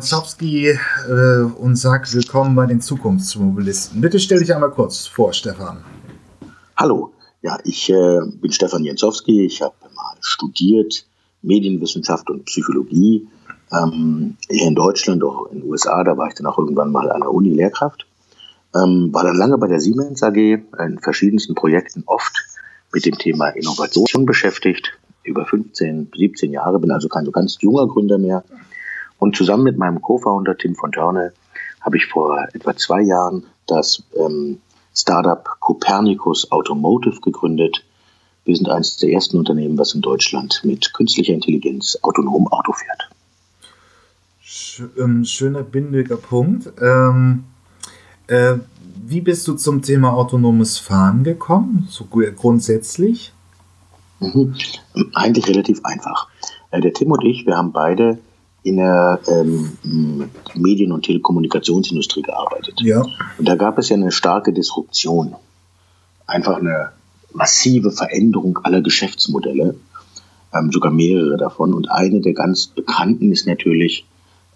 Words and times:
Zowski 0.00 0.68
äh, 0.68 1.40
und 1.58 1.76
sagt 1.76 2.14
willkommen 2.14 2.54
bei 2.54 2.66
den 2.66 2.80
Zukunftsmobilisten. 2.80 4.00
Bitte 4.00 4.20
stell 4.20 4.38
dich 4.38 4.54
einmal 4.54 4.70
kurz 4.70 5.06
vor, 5.06 5.32
Stefan. 5.32 5.84
Hallo, 6.76 7.12
ja, 7.42 7.58
ich 7.64 7.90
äh, 7.90 8.20
bin 8.40 8.52
Stefan 8.52 8.84
Jensowski. 8.84 9.44
Ich 9.44 9.60
habe 9.60 9.74
mal 9.94 10.14
studiert 10.20 11.04
Medienwissenschaft 11.42 12.30
und 12.30 12.44
Psychologie 12.44 13.26
ähm, 13.72 14.36
hier 14.48 14.68
in 14.68 14.74
Deutschland, 14.76 15.24
auch 15.24 15.46
in 15.50 15.60
den 15.60 15.68
USA. 15.68 16.04
Da 16.04 16.16
war 16.16 16.28
ich 16.28 16.34
dann 16.34 16.46
auch 16.46 16.58
irgendwann 16.58 16.92
mal 16.92 17.10
an 17.10 17.22
der 17.22 17.32
Uni 17.32 17.50
Lehrkraft. 17.50 18.06
Ähm, 18.74 19.12
war 19.12 19.24
dann 19.24 19.36
lange 19.36 19.58
bei 19.58 19.66
der 19.66 19.80
Siemens 19.80 20.22
AG 20.22 20.36
in 20.36 20.98
verschiedensten 21.00 21.54
Projekten 21.54 22.04
oft 22.06 22.36
mit 22.92 23.04
dem 23.04 23.18
Thema 23.18 23.48
Innovation 23.48 24.26
beschäftigt. 24.26 24.92
Über 25.24 25.44
15, 25.44 26.12
17 26.16 26.52
Jahre, 26.52 26.78
bin 26.78 26.90
also 26.90 27.08
kein 27.08 27.24
so 27.24 27.32
ganz 27.32 27.58
junger 27.60 27.86
Gründer 27.88 28.18
mehr. 28.18 28.44
Und 29.18 29.36
zusammen 29.36 29.64
mit 29.64 29.78
meinem 29.78 30.00
Co-Founder 30.00 30.56
Tim 30.56 30.74
von 30.74 30.92
Fontane 30.92 31.32
habe 31.80 31.96
ich 31.96 32.06
vor 32.06 32.46
etwa 32.52 32.76
zwei 32.76 33.02
Jahren 33.02 33.44
das 33.66 34.02
ähm, 34.16 34.60
Startup 34.94 35.44
Copernicus 35.60 36.50
Automotive 36.50 37.20
gegründet. 37.20 37.84
Wir 38.44 38.56
sind 38.56 38.68
eines 38.68 38.96
der 38.96 39.10
ersten 39.10 39.38
Unternehmen, 39.38 39.76
was 39.78 39.94
in 39.94 40.00
Deutschland 40.00 40.60
mit 40.64 40.92
künstlicher 40.94 41.34
Intelligenz 41.34 41.98
autonom 42.02 42.48
Auto 42.48 42.72
fährt. 42.72 43.08
Ähm, 44.98 45.24
schöner 45.24 45.62
bindiger 45.62 46.16
Punkt. 46.16 46.72
Ähm, 46.80 47.44
äh, 48.28 48.54
wie 49.06 49.20
bist 49.20 49.46
du 49.48 49.54
zum 49.54 49.82
Thema 49.82 50.14
autonomes 50.14 50.78
Fahren 50.78 51.24
gekommen, 51.24 51.88
so 51.90 52.04
grundsätzlich? 52.06 53.32
Mhm. 54.20 54.54
Eigentlich 55.14 55.46
relativ 55.48 55.80
einfach. 55.84 56.28
Äh, 56.70 56.80
der 56.80 56.92
Tim 56.92 57.12
und 57.12 57.24
ich, 57.24 57.46
wir 57.46 57.56
haben 57.56 57.72
beide 57.72 58.18
in 58.68 58.76
der 58.76 59.20
ähm, 59.28 60.30
Medien- 60.54 60.92
und 60.92 61.04
Telekommunikationsindustrie 61.04 62.22
gearbeitet. 62.22 62.80
Ja. 62.82 63.02
Und 63.38 63.48
da 63.48 63.54
gab 63.56 63.78
es 63.78 63.88
ja 63.88 63.96
eine 63.96 64.12
starke 64.12 64.52
Disruption. 64.52 65.34
Einfach 66.26 66.58
eine 66.58 66.90
massive 67.32 67.90
Veränderung 67.90 68.58
aller 68.62 68.82
Geschäftsmodelle, 68.82 69.74
ähm, 70.54 70.72
sogar 70.72 70.92
mehrere 70.92 71.36
davon. 71.36 71.72
Und 71.72 71.90
eine 71.90 72.20
der 72.20 72.34
ganz 72.34 72.66
bekannten 72.66 73.32
ist 73.32 73.46
natürlich 73.46 74.06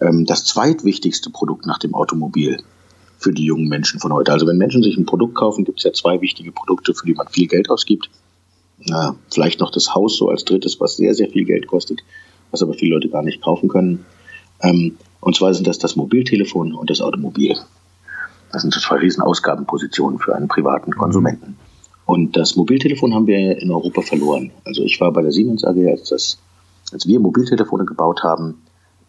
ähm, 0.01 0.27
das 0.27 0.45
zweitwichtigste 0.45 1.31
Produkt 1.31 1.67
nach 1.67 1.79
dem 1.79 1.95
Automobil 1.95 2.59
für 3.19 3.33
die 3.33 3.45
jungen 3.45 3.69
Menschen 3.69 4.01
von 4.01 4.13
heute. 4.13 4.33
Also 4.33 4.47
wenn 4.47 4.59
Menschen 4.59 4.83
sich 4.83 4.97
ein 4.97 5.07
Produkt 5.07 5.37
kaufen, 5.37 5.65
gibt 5.65 5.79
es 5.79 5.85
ja 5.85 5.93
zwei 5.93 6.21
wichtige 6.21 6.53
Produkte, 6.53 6.93
für 6.93 7.07
die 7.07 7.15
man 7.15 7.29
viel 7.29 7.47
Geld 7.47 7.71
ausgibt. 7.71 8.11
Na, 8.85 9.15
vielleicht 9.31 9.61
noch 9.61 9.71
das 9.71 9.95
Haus 9.95 10.17
so 10.17 10.29
als 10.29 10.45
drittes, 10.45 10.81
was 10.81 10.97
sehr, 10.97 11.15
sehr 11.15 11.29
viel 11.29 11.45
Geld 11.45 11.69
kostet 11.69 12.03
was 12.53 12.63
aber 12.63 12.75
viele 12.75 12.95
Leute 12.95 13.09
gar 13.09 13.23
nicht 13.23 13.43
kaufen 13.43 13.69
können. 13.69 14.07
Ähm, 14.63 14.97
und 15.21 15.37
zwar 15.37 15.53
sind 15.55 15.67
das 15.67 15.79
das 15.79 15.97
Mobiltelefon 15.97 16.75
und 16.75 16.91
das 16.91 17.01
Automobil. 17.01 17.57
Das 18.53 18.63
sind 18.63 18.75
zwei 18.75 18.97
riesen 18.97 19.23
Ausgabenpositionen 19.23 20.19
für 20.19 20.37
einen 20.37 20.49
privaten 20.49 20.93
Konsumenten. 20.93 21.57
Und 22.05 22.37
das 22.37 22.57
Mobiltelefon 22.57 23.15
haben 23.15 23.27
wir 23.27 23.59
in 23.59 23.71
Europa 23.71 24.03
verloren. 24.03 24.53
Also 24.65 24.83
ich 24.83 25.01
war 25.01 25.13
bei 25.13 25.23
der 25.23 25.33
Siemens 25.33 25.65
AG, 25.65 25.79
als, 25.89 26.09
das, 26.11 26.39
als 26.93 27.07
wir 27.07 27.19
Mobiltelefone 27.21 27.85
gebaut 27.85 28.23
haben. 28.23 28.63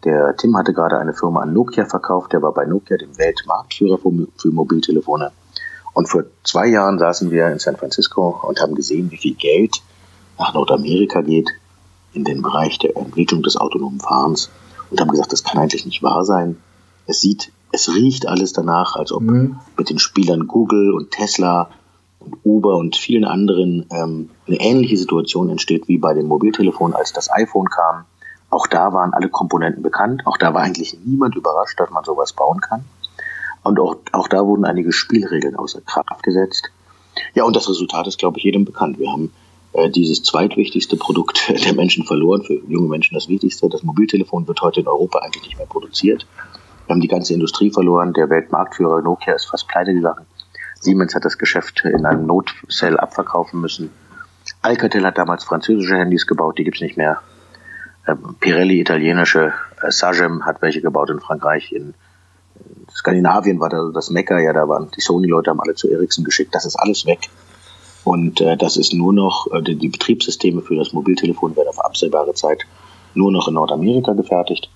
Der 0.04 0.36
Tim 0.36 0.56
hatte 0.56 0.72
gerade 0.72 0.98
eine 0.98 1.12
Firma 1.12 1.42
an 1.42 1.52
Nokia 1.52 1.84
verkauft. 1.84 2.32
Der 2.32 2.42
war 2.42 2.52
bei 2.52 2.64
Nokia 2.64 2.96
dem 2.96 3.16
Weltmarktführer 3.18 3.98
für 3.98 4.50
Mobiltelefone. 4.50 5.32
Und 5.92 6.08
vor 6.08 6.24
zwei 6.44 6.66
Jahren 6.68 6.98
saßen 6.98 7.30
wir 7.30 7.48
in 7.48 7.58
San 7.58 7.76
Francisco 7.76 8.40
und 8.42 8.60
haben 8.60 8.74
gesehen, 8.74 9.10
wie 9.10 9.16
viel 9.16 9.34
Geld 9.34 9.82
nach 10.38 10.54
Nordamerika 10.54 11.20
geht 11.20 11.50
in 12.14 12.24
den 12.24 12.42
Bereich 12.42 12.78
der 12.78 12.96
Entwicklung 12.96 13.42
des 13.42 13.56
autonomen 13.56 14.00
Fahrens 14.00 14.50
und 14.90 15.00
haben 15.00 15.10
gesagt, 15.10 15.32
das 15.32 15.44
kann 15.44 15.60
eigentlich 15.60 15.86
nicht 15.86 16.02
wahr 16.02 16.24
sein. 16.24 16.56
Es 17.06 17.20
sieht, 17.20 17.52
es 17.72 17.92
riecht 17.94 18.26
alles 18.26 18.52
danach, 18.52 18.96
als 18.96 19.12
ob 19.12 19.22
mhm. 19.22 19.58
mit 19.76 19.90
den 19.90 19.98
Spielern 19.98 20.46
Google 20.46 20.92
und 20.92 21.10
Tesla 21.10 21.70
und 22.20 22.36
Uber 22.44 22.76
und 22.76 22.96
vielen 22.96 23.24
anderen 23.24 23.86
ähm, 23.90 24.30
eine 24.46 24.60
ähnliche 24.60 24.96
Situation 24.96 25.50
entsteht 25.50 25.88
wie 25.88 25.98
bei 25.98 26.14
dem 26.14 26.26
Mobiltelefon, 26.26 26.94
als 26.94 27.12
das 27.12 27.30
iPhone 27.30 27.68
kam. 27.68 28.04
Auch 28.50 28.66
da 28.66 28.92
waren 28.92 29.12
alle 29.12 29.28
Komponenten 29.28 29.82
bekannt. 29.82 30.22
Auch 30.26 30.36
da 30.36 30.54
war 30.54 30.62
eigentlich 30.62 30.96
niemand 31.04 31.34
überrascht, 31.34 31.78
dass 31.80 31.90
man 31.90 32.04
sowas 32.04 32.32
bauen 32.32 32.60
kann. 32.60 32.84
Und 33.64 33.80
auch, 33.80 33.96
auch 34.12 34.28
da 34.28 34.46
wurden 34.46 34.64
einige 34.64 34.92
Spielregeln 34.92 35.56
außer 35.56 35.80
Kraft 35.80 36.22
gesetzt. 36.22 36.70
Ja, 37.34 37.44
und 37.44 37.56
das 37.56 37.68
Resultat 37.68 38.06
ist, 38.06 38.18
glaube 38.18 38.38
ich, 38.38 38.44
jedem 38.44 38.64
bekannt. 38.64 38.98
Wir 38.98 39.10
haben 39.10 39.32
dieses 39.88 40.22
zweitwichtigste 40.22 40.96
Produkt 40.96 41.52
der 41.64 41.74
Menschen 41.74 42.04
verloren, 42.04 42.42
für 42.42 42.54
junge 42.68 42.88
Menschen 42.88 43.14
das 43.14 43.28
wichtigste. 43.28 43.68
Das 43.68 43.82
Mobiltelefon 43.82 44.46
wird 44.46 44.60
heute 44.62 44.80
in 44.80 44.88
Europa 44.88 45.18
eigentlich 45.18 45.44
nicht 45.44 45.58
mehr 45.58 45.66
produziert. 45.66 46.26
Wir 46.86 46.94
haben 46.94 47.00
die 47.00 47.08
ganze 47.08 47.34
Industrie 47.34 47.70
verloren. 47.70 48.12
Der 48.12 48.28
Weltmarktführer 48.30 49.02
Nokia 49.02 49.34
ist 49.34 49.46
fast 49.46 49.68
pleite 49.68 49.94
gegangen. 49.94 50.26
Siemens 50.80 51.14
hat 51.14 51.24
das 51.24 51.38
Geschäft 51.38 51.82
in 51.84 52.04
einem 52.04 52.26
Notcell 52.26 52.98
abverkaufen 52.98 53.60
müssen. 53.60 53.90
Alcatel 54.60 55.04
hat 55.04 55.16
damals 55.16 55.44
französische 55.44 55.96
Handys 55.96 56.26
gebaut, 56.26 56.58
die 56.58 56.64
gibt's 56.64 56.80
nicht 56.80 56.96
mehr. 56.96 57.20
Ähm, 58.06 58.36
Pirelli, 58.38 58.80
italienische, 58.80 59.54
äh, 59.82 59.90
Sagem 59.90 60.44
hat 60.44 60.60
welche 60.60 60.82
gebaut 60.82 61.08
in 61.08 61.20
Frankreich. 61.20 61.72
In, 61.72 61.94
in 62.56 62.86
Skandinavien 62.94 63.60
war 63.60 63.70
da 63.70 63.90
das 63.94 64.10
Mekka, 64.10 64.38
ja, 64.38 64.52
da 64.52 64.68
waren 64.68 64.90
die 64.94 65.00
Sony-Leute 65.00 65.50
haben 65.50 65.60
alle 65.60 65.74
zu 65.74 65.90
Ericsson 65.90 66.24
geschickt. 66.24 66.54
Das 66.54 66.66
ist 66.66 66.76
alles 66.76 67.06
weg. 67.06 67.30
Und 68.04 68.40
äh, 68.40 68.56
das 68.56 68.76
ist 68.76 68.92
nur 68.92 69.12
noch, 69.12 69.46
äh, 69.52 69.62
die, 69.62 69.76
die 69.76 69.88
Betriebssysteme 69.88 70.60
für 70.62 70.76
das 70.76 70.92
Mobiltelefon 70.92 71.56
werden 71.56 71.68
auf 71.68 71.84
absehbare 71.84 72.34
Zeit 72.34 72.60
nur 73.14 73.32
noch 73.32 73.48
in 73.48 73.54
Nordamerika 73.54 74.12
gefertigt 74.12 74.68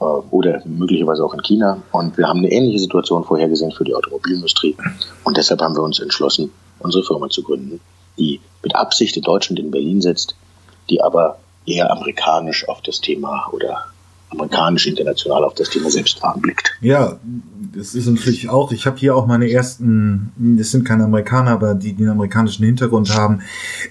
äh, 0.00 0.04
oder 0.04 0.62
möglicherweise 0.66 1.24
auch 1.24 1.34
in 1.34 1.42
China. 1.42 1.82
Und 1.92 2.18
wir 2.18 2.28
haben 2.28 2.38
eine 2.38 2.52
ähnliche 2.52 2.78
Situation 2.78 3.24
vorhergesehen 3.24 3.72
für 3.72 3.84
die 3.84 3.94
Automobilindustrie. 3.94 4.76
Und 5.24 5.36
deshalb 5.36 5.60
haben 5.62 5.74
wir 5.74 5.82
uns 5.82 6.00
entschlossen, 6.00 6.52
unsere 6.78 7.04
Firma 7.04 7.28
zu 7.28 7.42
gründen, 7.42 7.80
die 8.18 8.40
mit 8.62 8.74
Absicht 8.74 9.16
in 9.16 9.22
Deutschland 9.22 9.58
in 9.58 9.70
Berlin 9.70 10.00
sitzt, 10.00 10.34
die 10.90 11.02
aber 11.02 11.38
eher 11.66 11.90
amerikanisch 11.90 12.68
auf 12.68 12.82
das 12.82 13.00
Thema 13.00 13.48
oder 13.52 13.84
amerikanisch 14.30 14.86
international 14.86 15.44
auf 15.44 15.54
das 15.54 15.70
Thema 15.70 15.90
Selbstfahren 15.90 16.40
blickt. 16.40 16.72
Ja, 16.80 17.18
das 17.72 17.94
ist 17.94 18.06
natürlich 18.06 18.48
auch, 18.48 18.72
ich 18.72 18.86
habe 18.86 18.96
hier 18.96 19.14
auch 19.14 19.26
meine 19.26 19.50
ersten, 19.50 20.32
das 20.36 20.70
sind 20.70 20.84
keine 20.84 21.04
Amerikaner, 21.04 21.52
aber 21.52 21.74
die 21.74 21.92
den 21.92 22.08
amerikanischen 22.08 22.64
Hintergrund 22.64 23.14
haben. 23.14 23.40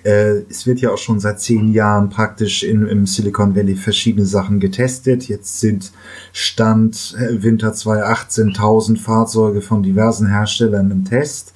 Äh, 0.04 0.42
es 0.50 0.66
wird 0.66 0.80
ja 0.80 0.92
auch 0.92 0.98
schon 0.98 1.20
seit 1.20 1.40
zehn 1.40 1.72
Jahren 1.72 2.10
praktisch 2.10 2.64
in, 2.64 2.88
im 2.88 3.06
Silicon 3.06 3.56
Valley 3.56 3.76
verschiedene 3.76 4.26
Sachen 4.26 4.60
getestet. 4.60 5.28
Jetzt 5.28 5.60
sind 5.60 5.92
Stand 6.34 7.16
äh, 7.20 7.42
Winter 7.42 7.74
2018 7.74 8.48
1000 8.50 9.00
Fahrzeuge 9.00 9.62
von 9.62 9.84
diversen 9.84 10.28
Herstellern 10.28 10.92
im 10.92 11.06
Test. 11.06 11.54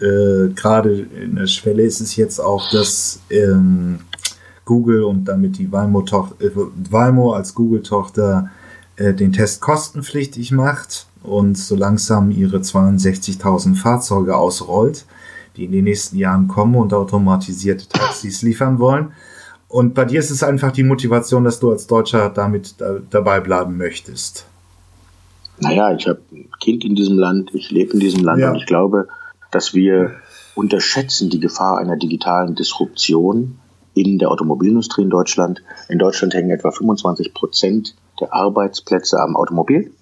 Äh, 0.00 0.48
Gerade 0.54 1.06
in 1.22 1.36
der 1.36 1.46
Schwelle 1.46 1.82
ist 1.82 2.00
es 2.00 2.16
jetzt 2.16 2.40
auch, 2.40 2.70
dass 2.70 3.20
ähm, 3.30 4.00
Google 4.64 5.04
und 5.04 5.26
damit 5.26 5.58
die 5.58 5.70
Waymo, 5.70 6.04
äh, 6.38 6.50
Waymo 6.90 7.32
als 7.32 7.54
Google-Tochter 7.54 8.50
äh, 8.96 9.12
den 9.12 9.32
Test 9.32 9.60
kostenpflichtig 9.60 10.50
macht 10.50 11.06
und 11.24 11.56
so 11.56 11.74
langsam 11.74 12.30
ihre 12.30 12.58
62.000 12.58 13.74
Fahrzeuge 13.74 14.36
ausrollt, 14.36 15.06
die 15.56 15.64
in 15.64 15.72
den 15.72 15.84
nächsten 15.84 16.16
Jahren 16.16 16.48
kommen 16.48 16.76
und 16.76 16.92
automatisierte 16.92 17.88
Taxis 17.88 18.42
liefern 18.42 18.78
wollen. 18.78 19.12
Und 19.68 19.94
bei 19.94 20.04
dir 20.04 20.20
ist 20.20 20.30
es 20.30 20.42
einfach 20.42 20.70
die 20.70 20.84
Motivation, 20.84 21.44
dass 21.44 21.58
du 21.58 21.70
als 21.70 21.86
Deutscher 21.86 22.28
damit 22.28 22.80
da, 22.80 22.98
dabei 23.10 23.40
bleiben 23.40 23.76
möchtest. 23.76 24.46
Naja, 25.58 25.94
ich 25.94 26.06
habe 26.06 26.20
ein 26.32 26.48
Kind 26.60 26.84
in 26.84 26.94
diesem 26.94 27.18
Land, 27.18 27.54
ich 27.54 27.70
lebe 27.70 27.92
in 27.92 28.00
diesem 28.00 28.22
Land 28.22 28.40
ja. 28.40 28.50
und 28.50 28.56
ich 28.56 28.66
glaube, 28.66 29.08
dass 29.50 29.74
wir 29.74 30.16
unterschätzen 30.54 31.30
die 31.30 31.40
Gefahr 31.40 31.78
einer 31.78 31.96
digitalen 31.96 32.54
Disruption 32.54 33.58
in 33.94 34.18
der 34.18 34.30
Automobilindustrie 34.30 35.02
in 35.02 35.10
Deutschland. 35.10 35.62
In 35.88 35.98
Deutschland 35.98 36.34
hängen 36.34 36.50
etwa 36.50 36.70
25 36.70 37.32
Prozent 37.34 37.94
der 38.20 38.32
Arbeitsplätze 38.32 39.20
am 39.20 39.36
Automobil. 39.36 39.92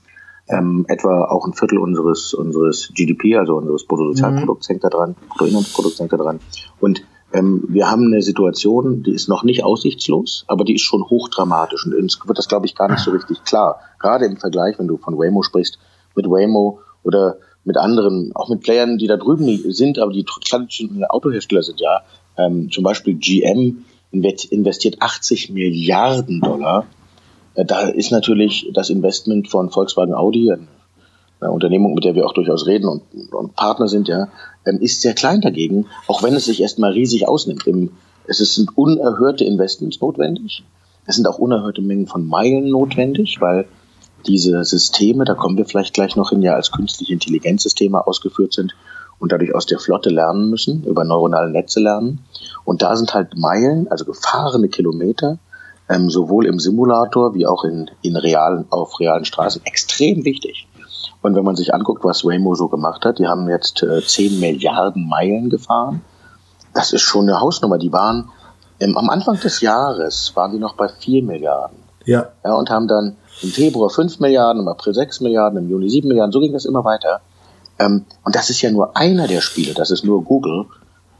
Ähm, 0.48 0.84
etwa 0.88 1.26
auch 1.26 1.46
ein 1.46 1.54
Viertel 1.54 1.78
unseres, 1.78 2.34
unseres 2.34 2.90
GDP, 2.94 3.36
also 3.36 3.56
unseres 3.56 3.86
Bruttosozialprodukts 3.86 4.68
mhm. 4.68 4.72
hängt 4.72 4.84
da 4.84 4.88
dran, 4.88 5.16
Bruttoinlandsprodukts 5.28 6.00
hängt 6.00 6.12
da 6.12 6.16
dran. 6.16 6.40
Und 6.80 7.02
ähm, 7.32 7.64
wir 7.68 7.90
haben 7.90 8.06
eine 8.06 8.22
Situation, 8.22 9.02
die 9.02 9.12
ist 9.12 9.28
noch 9.28 9.44
nicht 9.44 9.64
aussichtslos, 9.64 10.44
aber 10.48 10.64
die 10.64 10.74
ist 10.74 10.82
schon 10.82 11.02
hochdramatisch. 11.04 11.86
Und 11.86 11.94
uns 11.94 12.18
wird 12.26 12.38
das, 12.38 12.48
glaube 12.48 12.66
ich, 12.66 12.74
gar 12.74 12.90
nicht 12.90 13.00
so 13.00 13.10
richtig 13.10 13.44
klar. 13.44 13.80
Gerade 13.98 14.26
im 14.26 14.36
Vergleich, 14.36 14.78
wenn 14.78 14.88
du 14.88 14.98
von 14.98 15.16
Waymo 15.16 15.42
sprichst, 15.42 15.78
mit 16.14 16.26
Waymo 16.26 16.80
oder 17.02 17.38
mit 17.64 17.76
anderen, 17.76 18.32
auch 18.34 18.48
mit 18.48 18.60
Playern, 18.60 18.98
die 18.98 19.06
da 19.06 19.16
drüben 19.16 19.72
sind, 19.72 19.98
aber 19.98 20.12
die 20.12 20.24
traditionelle 20.24 21.10
Autohersteller 21.10 21.62
sind, 21.62 21.80
ja. 21.80 22.02
Ähm, 22.36 22.70
zum 22.70 22.82
Beispiel 22.82 23.14
GM 23.14 23.84
investiert 24.10 24.96
80 25.00 25.50
Milliarden 25.50 26.40
Dollar 26.40 26.86
da 27.54 27.88
ist 27.88 28.10
natürlich 28.10 28.70
das 28.72 28.90
Investment 28.90 29.48
von 29.48 29.70
Volkswagen 29.70 30.14
Audi, 30.14 30.52
eine 31.42 31.52
Unternehmung, 31.52 31.94
mit 31.94 32.04
der 32.04 32.14
wir 32.14 32.26
auch 32.26 32.34
durchaus 32.34 32.66
reden 32.66 32.88
und, 32.88 33.02
und 33.32 33.56
Partner 33.56 33.88
sind, 33.88 34.08
ja, 34.08 34.28
ähm, 34.64 34.78
ist 34.80 35.02
sehr 35.02 35.14
klein 35.14 35.40
dagegen, 35.40 35.86
auch 36.06 36.22
wenn 36.22 36.34
es 36.34 36.44
sich 36.44 36.62
erstmal 36.62 36.92
riesig 36.92 37.28
ausnimmt. 37.28 37.64
Es 38.26 38.38
sind 38.38 38.76
unerhörte 38.76 39.44
Investments 39.44 40.00
notwendig. 40.00 40.62
Es 41.06 41.16
sind 41.16 41.26
auch 41.26 41.38
unerhörte 41.38 41.82
Mengen 41.82 42.06
von 42.06 42.26
Meilen 42.26 42.70
notwendig, 42.70 43.40
weil 43.40 43.66
diese 44.26 44.64
Systeme, 44.64 45.24
da 45.24 45.34
kommen 45.34 45.58
wir 45.58 45.66
vielleicht 45.66 45.94
gleich 45.94 46.14
noch 46.14 46.30
hin, 46.30 46.42
ja 46.42 46.54
als 46.54 46.70
künstliche 46.70 47.12
Intelligenzsysteme 47.12 48.06
ausgeführt 48.06 48.52
sind 48.52 48.74
und 49.18 49.32
dadurch 49.32 49.54
aus 49.54 49.66
der 49.66 49.80
Flotte 49.80 50.10
lernen 50.10 50.48
müssen, 50.48 50.84
über 50.84 51.04
neuronale 51.04 51.50
Netze 51.50 51.80
lernen. 51.80 52.20
Und 52.64 52.82
da 52.82 52.94
sind 52.94 53.14
halt 53.14 53.36
Meilen, 53.36 53.88
also 53.88 54.04
gefahrene 54.04 54.68
Kilometer, 54.68 55.38
ähm, 55.92 56.08
sowohl 56.08 56.46
im 56.46 56.58
Simulator 56.58 57.34
wie 57.34 57.46
auch 57.46 57.64
in, 57.64 57.90
in 58.00 58.16
realen, 58.16 58.64
auf 58.70 58.98
realen 58.98 59.24
Straßen 59.24 59.62
extrem 59.64 60.24
wichtig. 60.24 60.66
Und 61.20 61.36
wenn 61.36 61.44
man 61.44 61.54
sich 61.54 61.74
anguckt, 61.74 62.02
was 62.02 62.24
Waymo 62.24 62.54
so 62.54 62.68
gemacht 62.68 63.04
hat, 63.04 63.18
die 63.18 63.28
haben 63.28 63.48
jetzt 63.48 63.82
äh, 63.82 64.00
10 64.04 64.40
Milliarden 64.40 65.06
Meilen 65.06 65.50
gefahren. 65.50 66.02
Das 66.74 66.92
ist 66.92 67.02
schon 67.02 67.28
eine 67.28 67.40
Hausnummer. 67.40 67.78
Die 67.78 67.92
waren 67.92 68.30
ähm, 68.80 68.96
am 68.96 69.10
Anfang 69.10 69.38
des 69.38 69.60
Jahres 69.60 70.32
waren 70.34 70.52
die 70.52 70.58
noch 70.58 70.74
bei 70.74 70.88
4 70.88 71.22
Milliarden. 71.22 71.78
Ja. 72.06 72.28
ja. 72.42 72.54
Und 72.54 72.70
haben 72.70 72.88
dann 72.88 73.16
im 73.42 73.50
Februar 73.50 73.90
5 73.90 74.18
Milliarden, 74.18 74.62
im 74.62 74.68
April 74.68 74.94
6 74.94 75.20
Milliarden, 75.20 75.58
im 75.58 75.70
Juni 75.70 75.90
7 75.90 76.08
Milliarden. 76.08 76.32
So 76.32 76.40
ging 76.40 76.52
das 76.52 76.64
immer 76.64 76.84
weiter. 76.84 77.20
Ähm, 77.78 78.06
und 78.24 78.34
das 78.34 78.50
ist 78.50 78.62
ja 78.62 78.70
nur 78.70 78.96
einer 78.96 79.28
der 79.28 79.42
Spiele, 79.42 79.74
das 79.74 79.90
ist 79.90 80.04
nur 80.04 80.24
Google. 80.24 80.66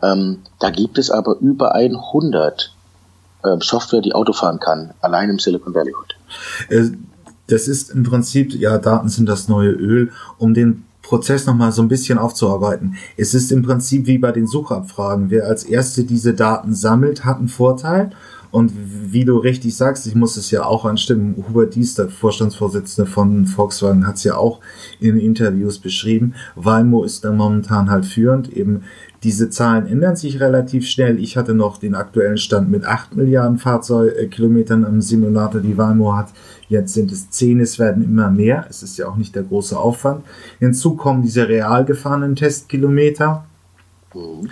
Ähm, 0.03 0.43
da 0.59 0.71
gibt 0.71 0.99
es 0.99 1.11
aber 1.11 1.37
über 1.39 1.75
100 1.75 2.63
äh, 2.63 2.81
Software, 3.61 4.00
die 4.00 4.15
Auto 4.15 4.33
fahren 4.33 4.59
kann, 4.61 4.94
allein 5.00 5.31
im 5.31 5.39
Silicon 5.39 5.75
Valley 5.75 5.93
heute. 5.93 6.15
Äh, 6.69 6.97
das 7.49 7.69
ist 7.69 7.91
im 7.91 8.05
Prinzip, 8.05 8.55
ja, 8.55 8.79
Daten 8.79 9.09
sind 9.09 9.29
das 9.29 9.49
neue 9.49 9.71
Öl, 9.71 10.11
um 10.39 10.55
den 10.55 10.85
Prozess 11.03 11.47
nochmal 11.47 11.73
so 11.73 11.83
ein 11.83 11.89
bisschen 11.89 12.19
aufzuarbeiten. 12.19 12.97
Es 13.17 13.35
ist 13.35 13.53
im 13.53 13.62
Prinzip 13.62 14.06
wie 14.06 14.19
bei 14.19 14.33
den 14.33 14.47
Suchabfragen. 14.47 15.31
Wer 15.31 15.47
als 15.47 15.65
Erste 15.65 16.05
diese 16.05 16.33
Daten 16.33 16.75
sammelt, 16.75 17.25
hat 17.25 17.39
einen 17.39 17.49
Vorteil. 17.49 18.11
Und 18.53 18.73
wie 18.75 19.25
du 19.25 19.39
richtig 19.39 19.77
sagst, 19.77 20.06
ich 20.06 20.15
muss 20.15 20.37
es 20.37 20.50
ja 20.50 20.65
auch 20.65 20.85
anstimmen, 20.85 21.43
Hubert 21.49 21.75
Dies, 21.75 21.94
der 21.94 22.11
Vorstandsvorsitzende 22.11 23.11
von 23.11 23.47
Volkswagen, 23.47 24.06
hat 24.06 24.17
es 24.17 24.25
ja 24.25 24.37
auch 24.37 24.61
in 25.00 25.19
Interviews 25.19 25.79
beschrieben. 25.79 26.35
Waymo 26.55 27.03
ist 27.03 27.25
da 27.25 27.33
momentan 27.33 27.91
halt 27.91 28.05
führend, 28.05 28.53
eben 28.53 28.85
diese 29.23 29.51
Zahlen 29.51 29.87
ändern 29.87 30.17
sich 30.17 30.41
relativ 30.41 30.87
schnell. 30.87 31.19
Ich 31.21 31.37
hatte 31.37 31.55
noch 31.55 31.79
den 31.79 31.95
aktuellen 31.95 32.39
Stand 32.39 32.71
mit 32.71 32.85
8 32.85 33.15
Milliarden 33.15 33.59
Fahrzeugkilometern 33.59 34.85
am 34.85 35.01
Simulator, 35.01 35.61
die 35.61 35.79
Waymo 35.79 36.17
hat. 36.17 36.31
Jetzt 36.69 36.95
sind 36.95 37.13
es 37.13 37.31
10, 37.31 37.61
es 37.61 37.79
werden 37.79 38.03
immer 38.03 38.31
mehr. 38.31 38.67
Es 38.69 38.83
ist 38.83 38.99
ja 38.99 39.07
auch 39.07 39.17
nicht 39.17 39.35
der 39.37 39.45
große 39.45 39.79
Aufwand. 39.79 40.25
Hinzu 40.59 40.97
kommen 40.97 41.23
diese 41.23 41.49
real 41.49 41.85
gefahrenen 41.85 42.35
Testkilometer. 42.35 43.45
Mhm. 44.13 44.49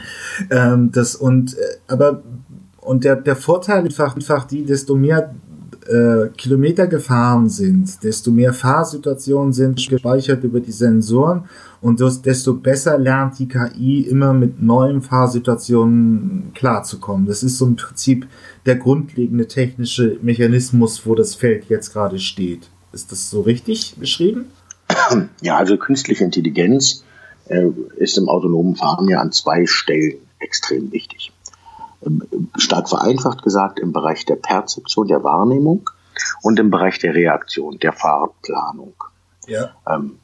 Ähm, 0.50 0.93
das 0.93 1.16
und, 1.16 1.58
äh, 1.58 1.62
aber, 1.88 2.23
und 2.81 3.02
der, 3.05 3.16
der 3.16 3.37
Vorteil 3.37 3.84
einfach, 3.84 4.14
einfach 4.14 4.44
die, 4.44 4.64
desto 4.64 4.94
mehr 4.94 5.34
äh, 5.86 6.28
Kilometer 6.36 6.86
gefahren 6.86 7.48
sind, 7.48 8.02
desto 8.02 8.30
mehr 8.30 8.52
Fahrsituationen 8.52 9.52
sind 9.52 9.88
gespeichert 9.88 10.44
über 10.44 10.60
die 10.60 10.72
Sensoren 10.72 11.44
und 11.80 12.00
desto 12.24 12.54
besser 12.54 12.98
lernt 12.98 13.38
die 13.38 13.48
KI 13.48 14.02
immer 14.02 14.32
mit 14.32 14.62
neuen 14.62 15.00
Fahrsituationen 15.00 16.52
klarzukommen. 16.54 17.26
Das 17.26 17.42
ist 17.42 17.58
so 17.58 17.66
im 17.66 17.76
Prinzip 17.76 18.26
der 18.66 18.76
grundlegende 18.76 19.48
technische 19.48 20.18
Mechanismus, 20.22 21.06
wo 21.06 21.14
das 21.14 21.34
Feld 21.34 21.64
jetzt 21.68 21.92
gerade 21.92 22.18
steht. 22.18 22.68
Ist 22.92 23.12
das 23.12 23.30
so 23.30 23.40
richtig 23.40 23.96
beschrieben? 23.98 24.46
Ja, 25.40 25.56
also 25.56 25.76
künstliche 25.76 26.24
Intelligenz 26.24 27.04
äh, 27.46 27.68
ist 27.96 28.18
im 28.18 28.28
autonomen 28.28 28.76
Fahren 28.76 29.08
ja 29.08 29.20
an 29.20 29.32
zwei 29.32 29.66
Stellen 29.66 30.16
extrem 30.40 30.90
wichtig. 30.92 31.32
Stark 32.56 32.88
vereinfacht 32.88 33.43
gesagt 33.43 33.79
im 33.79 33.93
Bereich 33.93 34.25
der 34.25 34.37
Perzeption, 34.37 35.08
der 35.08 35.23
Wahrnehmung 35.23 35.88
und 36.43 36.58
im 36.58 36.70
Bereich 36.70 36.99
der 36.99 37.14
Reaktion, 37.14 37.79
der 37.79 37.93
Fahrplanung. 37.93 38.94
Ja. 39.47 39.70
Ähm, 39.88 40.19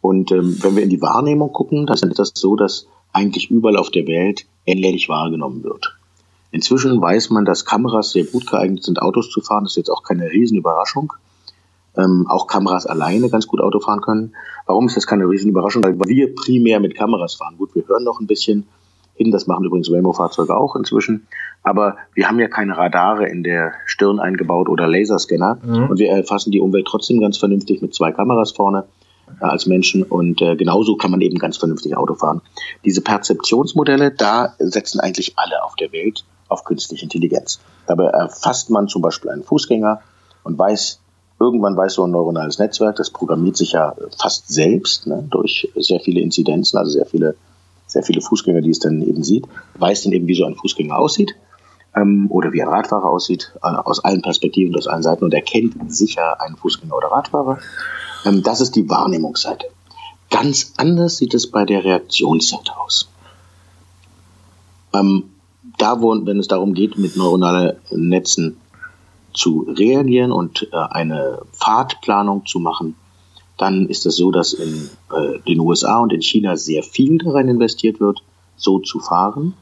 und 0.00 0.30
ähm, 0.30 0.62
wenn 0.62 0.76
wir 0.76 0.82
in 0.82 0.90
die 0.90 1.02
Wahrnehmung 1.02 1.52
gucken, 1.52 1.86
dann 1.86 1.96
ist 1.96 2.18
das 2.18 2.32
so, 2.34 2.54
dass 2.54 2.86
eigentlich 3.12 3.50
überall 3.50 3.76
auf 3.76 3.90
der 3.90 4.06
Welt 4.06 4.46
ähnlich 4.66 5.08
wahrgenommen 5.08 5.64
wird. 5.64 5.96
Inzwischen 6.52 7.00
weiß 7.00 7.30
man, 7.30 7.44
dass 7.44 7.64
Kameras 7.64 8.12
sehr 8.12 8.24
gut 8.24 8.46
geeignet 8.46 8.84
sind, 8.84 9.02
Autos 9.02 9.30
zu 9.30 9.40
fahren. 9.40 9.64
Das 9.64 9.72
ist 9.72 9.76
jetzt 9.76 9.90
auch 9.90 10.02
keine 10.02 10.30
Riesenüberraschung. 10.30 11.12
Ähm, 11.96 12.26
auch 12.28 12.46
Kameras 12.46 12.86
alleine 12.86 13.30
ganz 13.30 13.46
gut 13.46 13.60
Auto 13.60 13.80
fahren 13.80 14.00
können. 14.00 14.36
Warum 14.66 14.86
ist 14.86 14.96
das 14.96 15.06
keine 15.06 15.24
Riesenüberraschung? 15.24 15.82
Weil 15.82 15.98
wir 15.98 16.34
primär 16.34 16.78
mit 16.78 16.94
Kameras 16.94 17.34
fahren. 17.34 17.56
Gut, 17.56 17.74
wir 17.74 17.86
hören 17.88 18.04
noch 18.04 18.20
ein 18.20 18.26
bisschen 18.26 18.68
hin. 19.16 19.30
Das 19.30 19.46
machen 19.46 19.64
übrigens 19.64 19.90
Waymo-Fahrzeuge 19.90 20.56
auch 20.56 20.76
inzwischen. 20.76 21.26
Aber 21.62 21.96
wir 22.14 22.28
haben 22.28 22.38
ja 22.38 22.48
keine 22.48 22.76
Radare 22.76 23.26
in 23.28 23.42
der 23.42 23.72
Stirn 23.86 24.20
eingebaut 24.20 24.68
oder 24.68 24.86
Laserscanner. 24.86 25.58
Mhm. 25.62 25.90
Und 25.90 25.98
wir 25.98 26.10
erfassen 26.10 26.52
die 26.52 26.60
Umwelt 26.60 26.86
trotzdem 26.86 27.20
ganz 27.20 27.38
vernünftig 27.38 27.82
mit 27.82 27.94
zwei 27.94 28.12
Kameras 28.12 28.52
vorne 28.52 28.84
äh, 29.40 29.44
als 29.44 29.66
Menschen. 29.66 30.02
Und 30.02 30.40
äh, 30.42 30.56
genauso 30.56 30.96
kann 30.96 31.10
man 31.10 31.20
eben 31.20 31.38
ganz 31.38 31.56
vernünftig 31.56 31.96
Auto 31.96 32.14
fahren. 32.14 32.42
Diese 32.84 33.00
Perzeptionsmodelle, 33.00 34.12
da 34.12 34.54
setzen 34.58 35.00
eigentlich 35.00 35.32
alle 35.36 35.64
auf 35.64 35.74
der 35.76 35.92
Welt 35.92 36.24
auf 36.48 36.64
künstliche 36.64 37.04
Intelligenz. 37.04 37.60
Dabei 37.86 38.06
erfasst 38.06 38.70
man 38.70 38.88
zum 38.88 39.02
Beispiel 39.02 39.30
einen 39.30 39.42
Fußgänger 39.42 40.00
und 40.44 40.58
weiß, 40.58 41.00
irgendwann 41.40 41.76
weiß 41.76 41.94
so 41.94 42.04
ein 42.04 42.10
neuronales 42.10 42.58
Netzwerk, 42.58 42.96
das 42.96 43.10
programmiert 43.10 43.56
sich 43.56 43.72
ja 43.72 43.94
fast 44.18 44.48
selbst 44.48 45.06
ne, 45.06 45.26
durch 45.28 45.68
sehr 45.74 46.00
viele 46.00 46.20
Inzidenzen, 46.20 46.78
also 46.78 46.92
sehr 46.92 47.06
viele 47.06 47.36
sehr 47.96 48.02
viele 48.02 48.20
Fußgänger, 48.20 48.60
die 48.60 48.70
es 48.70 48.78
dann 48.78 49.00
eben 49.00 49.24
sieht, 49.24 49.46
weiß 49.78 50.02
dann 50.02 50.12
eben, 50.12 50.28
wie 50.28 50.34
so 50.34 50.44
ein 50.44 50.54
Fußgänger 50.54 50.98
aussieht 50.98 51.34
ähm, 51.96 52.26
oder 52.30 52.52
wie 52.52 52.62
ein 52.62 52.68
Radfahrer 52.68 53.08
aussieht, 53.08 53.52
äh, 53.62 53.68
aus 53.68 54.04
allen 54.04 54.20
Perspektiven, 54.20 54.76
aus 54.76 54.86
allen 54.86 55.02
Seiten 55.02 55.24
und 55.24 55.32
erkennt 55.32 55.74
sicher 55.90 56.40
einen 56.42 56.56
Fußgänger 56.56 56.94
oder 56.94 57.08
Radfahrer. 57.08 57.58
Ähm, 58.26 58.42
das 58.42 58.60
ist 58.60 58.76
die 58.76 58.88
Wahrnehmungsseite. 58.90 59.66
Ganz 60.30 60.74
anders 60.76 61.16
sieht 61.16 61.32
es 61.32 61.50
bei 61.50 61.64
der 61.64 61.84
Reaktionsseite 61.84 62.76
aus. 62.78 63.08
Ähm, 64.92 65.30
da, 65.78 66.02
wo, 66.02 66.14
wenn 66.26 66.38
es 66.38 66.48
darum 66.48 66.74
geht, 66.74 66.98
mit 66.98 67.16
neuronalen 67.16 67.76
Netzen 67.90 68.58
zu 69.32 69.66
reagieren 69.68 70.32
und 70.32 70.68
äh, 70.72 70.76
eine 70.76 71.40
Fahrtplanung 71.52 72.44
zu 72.44 72.58
machen, 72.58 72.94
dann 73.56 73.86
ist 73.88 74.06
es 74.06 74.16
so, 74.16 74.30
dass 74.30 74.52
in 74.52 74.90
äh, 75.12 75.38
den 75.46 75.60
USA 75.60 76.00
und 76.00 76.12
in 76.12 76.22
China 76.22 76.56
sehr 76.56 76.82
viel 76.82 77.18
darin 77.18 77.48
investiert 77.48 78.00
wird, 78.00 78.22
so 78.56 78.78
zu 78.78 79.00
fahren, 79.00 79.54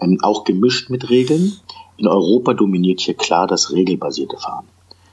ähm, 0.00 0.18
auch 0.22 0.44
gemischt 0.44 0.90
mit 0.90 1.10
Regeln. 1.10 1.54
In 1.96 2.06
Europa 2.06 2.54
dominiert 2.54 3.00
hier 3.00 3.14
klar 3.14 3.46
das 3.46 3.72
regelbasierte 3.72 4.36
Fahren. 4.36 4.66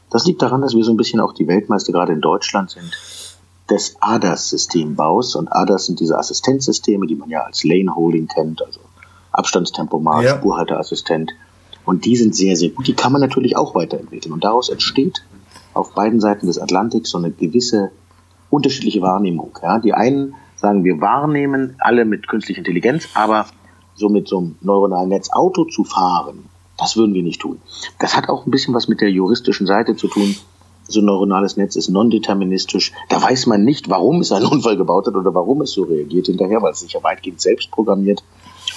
Das 0.09 0.25
liegt 0.25 0.41
daran, 0.41 0.61
dass 0.61 0.75
wir 0.75 0.83
so 0.83 0.91
ein 0.91 0.97
bisschen 0.97 1.19
auch 1.19 1.33
die 1.33 1.47
Weltmeister 1.47 1.91
gerade 1.91 2.13
in 2.13 2.21
Deutschland 2.21 2.69
sind 2.69 2.91
des 3.69 3.95
ADAS-Systembaus. 3.99 5.35
Und 5.35 5.51
ADAS 5.51 5.87
sind 5.87 5.99
diese 5.99 6.17
Assistenzsysteme, 6.17 7.07
die 7.07 7.15
man 7.15 7.29
ja 7.29 7.41
als 7.41 7.63
Lane 7.63 7.95
Holding 7.95 8.27
kennt, 8.27 8.63
also 8.63 8.79
Abstandstempomat, 9.31 10.23
ja. 10.23 10.37
Spurhalteassistent. 10.37 11.31
Und 11.85 12.05
die 12.05 12.15
sind 12.15 12.35
sehr, 12.35 12.55
sehr 12.55 12.69
gut. 12.69 12.87
Die 12.87 12.93
kann 12.93 13.11
man 13.11 13.21
natürlich 13.21 13.57
auch 13.57 13.75
weiterentwickeln. 13.75 14.33
Und 14.33 14.43
daraus 14.43 14.69
entsteht 14.69 15.23
auf 15.73 15.93
beiden 15.93 16.21
Seiten 16.21 16.47
des 16.47 16.59
Atlantiks 16.59 17.09
so 17.09 17.17
eine 17.17 17.31
gewisse 17.31 17.91
unterschiedliche 18.53 19.01
Wahrnehmung. 19.01 19.57
Ja? 19.61 19.79
Die 19.79 19.93
einen 19.93 20.35
sagen, 20.55 20.83
wir 20.83 21.01
wahrnehmen 21.01 21.75
alle 21.79 22.05
mit 22.05 22.27
künstlicher 22.27 22.59
Intelligenz, 22.59 23.09
aber 23.15 23.47
so 23.95 24.09
mit 24.09 24.27
so 24.27 24.37
einem 24.37 24.55
neuronalen 24.61 25.09
Netz 25.09 25.31
Auto 25.31 25.65
zu 25.65 25.83
fahren, 25.83 26.45
das 26.77 26.95
würden 26.95 27.13
wir 27.13 27.23
nicht 27.23 27.41
tun. 27.41 27.59
Das 27.99 28.15
hat 28.15 28.29
auch 28.29 28.45
ein 28.45 28.51
bisschen 28.51 28.73
was 28.73 28.87
mit 28.87 29.01
der 29.01 29.09
juristischen 29.09 29.67
Seite 29.67 29.95
zu 29.95 30.07
tun. 30.07 30.35
So 30.87 30.99
ein 30.99 31.05
neuronales 31.05 31.57
Netz 31.57 31.75
ist 31.75 31.89
non-deterministisch. 31.89 32.91
Da 33.09 33.21
weiß 33.21 33.45
man 33.47 33.63
nicht, 33.63 33.89
warum 33.89 34.19
es 34.19 34.31
einen 34.31 34.45
Unfall 34.45 34.77
gebaut 34.77 35.07
hat 35.07 35.15
oder 35.15 35.33
warum 35.33 35.61
es 35.61 35.71
so 35.71 35.83
reagiert 35.83 36.27
hinterher, 36.27 36.61
weil 36.61 36.73
es 36.73 36.81
sich 36.81 36.93
ja 36.93 37.03
weitgehend 37.03 37.41
selbst 37.41 37.71
programmiert. 37.71 38.23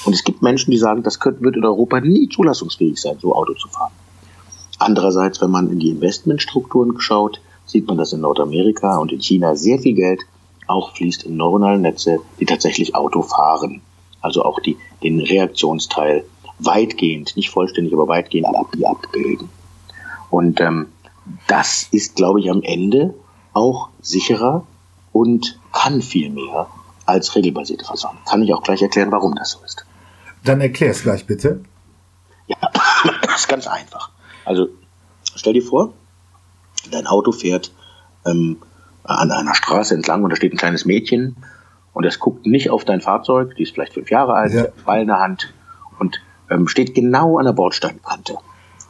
Und 0.04 0.12
es 0.12 0.24
gibt 0.24 0.42
Menschen, 0.42 0.70
die 0.70 0.76
sagen, 0.76 1.02
das 1.02 1.18
wird 1.24 1.56
in 1.56 1.64
Europa 1.64 2.00
nie 2.00 2.28
zulassungsfähig 2.28 3.00
sein, 3.00 3.18
so 3.20 3.34
Auto 3.34 3.54
zu 3.54 3.68
fahren. 3.68 3.92
Andererseits, 4.78 5.40
wenn 5.40 5.50
man 5.50 5.70
in 5.70 5.78
die 5.78 5.90
Investmentstrukturen 5.90 7.00
schaut, 7.00 7.40
sieht 7.66 7.86
man, 7.86 7.98
dass 7.98 8.12
in 8.12 8.20
Nordamerika 8.20 8.98
und 8.98 9.12
in 9.12 9.20
China 9.20 9.54
sehr 9.56 9.78
viel 9.78 9.94
Geld 9.94 10.22
auch 10.66 10.96
fließt 10.96 11.24
in 11.24 11.36
neuronale 11.36 11.78
Netze, 11.78 12.20
die 12.40 12.46
tatsächlich 12.46 12.94
Auto 12.94 13.22
fahren. 13.22 13.82
Also 14.20 14.44
auch 14.44 14.60
die, 14.60 14.76
den 15.02 15.20
Reaktionsteil 15.20 16.24
weitgehend, 16.58 17.36
nicht 17.36 17.50
vollständig, 17.50 17.92
aber 17.92 18.08
weitgehend 18.08 18.46
ab, 18.46 18.68
abbilden. 18.82 19.48
Und 20.30 20.60
ähm, 20.60 20.88
das 21.46 21.88
ist, 21.90 22.16
glaube 22.16 22.40
ich, 22.40 22.50
am 22.50 22.62
Ende 22.62 23.14
auch 23.52 23.90
sicherer 24.00 24.66
und 25.12 25.58
kann 25.72 26.02
viel 26.02 26.30
mehr 26.30 26.66
als 27.04 27.34
regelbasierte 27.34 27.84
Versorgung. 27.84 28.18
Kann 28.28 28.42
ich 28.42 28.52
auch 28.52 28.62
gleich 28.62 28.82
erklären, 28.82 29.12
warum 29.12 29.34
das 29.34 29.52
so 29.52 29.58
ist. 29.64 29.84
Dann 30.44 30.60
erklär 30.60 30.90
es 30.90 31.02
gleich 31.02 31.26
bitte. 31.26 31.64
Ja, 32.46 32.56
das 33.22 33.40
ist 33.40 33.48
ganz 33.48 33.66
einfach. 33.66 34.10
Also 34.44 34.68
stell 35.34 35.52
dir 35.52 35.62
vor, 35.62 35.92
dein 36.90 37.06
Auto 37.06 37.32
fährt 37.32 37.72
ähm, 38.24 38.58
an 39.04 39.30
einer 39.30 39.54
Straße 39.54 39.94
entlang 39.94 40.24
und 40.24 40.30
da 40.30 40.36
steht 40.36 40.52
ein 40.52 40.58
kleines 40.58 40.84
Mädchen 40.84 41.36
und 41.92 42.04
es 42.04 42.18
guckt 42.18 42.46
nicht 42.46 42.70
auf 42.70 42.84
dein 42.84 43.00
Fahrzeug, 43.00 43.54
die 43.56 43.62
ist 43.62 43.72
vielleicht 43.72 43.94
fünf 43.94 44.10
Jahre 44.10 44.34
alt, 44.34 44.52
ja. 44.52 44.66
Ball 44.84 45.02
in 45.02 45.08
der 45.08 45.20
Hand 45.20 45.52
und 45.98 46.20
ähm, 46.50 46.68
steht 46.68 46.94
genau 46.94 47.38
an 47.38 47.44
der 47.44 47.52
Bordsteinkante. 47.52 48.36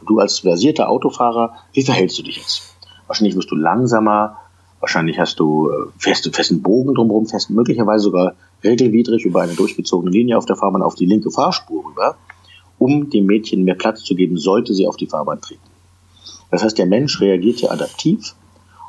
Du 0.05 0.19
als 0.19 0.39
versierter 0.39 0.89
Autofahrer, 0.89 1.55
wie 1.73 1.83
verhältst 1.83 2.17
du 2.19 2.23
dich 2.23 2.37
jetzt? 2.37 2.75
Wahrscheinlich 3.07 3.35
wirst 3.35 3.51
du 3.51 3.55
langsamer, 3.55 4.37
Wahrscheinlich 4.79 5.19
hast 5.19 5.39
du 5.39 5.69
äh, 5.69 5.73
fest, 5.97 6.29
festen 6.33 6.61
Bogen 6.61 6.93
drumherum, 6.93 7.25
fest, 7.25 7.49
möglicherweise 7.49 8.03
sogar 8.03 8.35
regelwidrig 8.63 9.25
über 9.25 9.41
eine 9.41 9.55
durchgezogene 9.55 10.11
Linie 10.11 10.37
auf 10.37 10.45
der 10.45 10.55
Fahrbahn 10.55 10.83
auf 10.83 10.95
die 10.95 11.05
linke 11.05 11.31
Fahrspur 11.31 11.83
rüber, 11.85 12.15
um 12.77 13.09
dem 13.09 13.25
Mädchen 13.25 13.63
mehr 13.63 13.75
Platz 13.75 14.03
zu 14.03 14.15
geben, 14.15 14.37
sollte 14.37 14.73
sie 14.73 14.87
auf 14.87 14.97
die 14.97 15.07
Fahrbahn 15.07 15.41
treten. 15.41 15.66
Das 16.51 16.63
heißt, 16.63 16.77
der 16.77 16.85
Mensch 16.85 17.19
reagiert 17.19 17.59
hier 17.59 17.71
adaptiv 17.71 18.35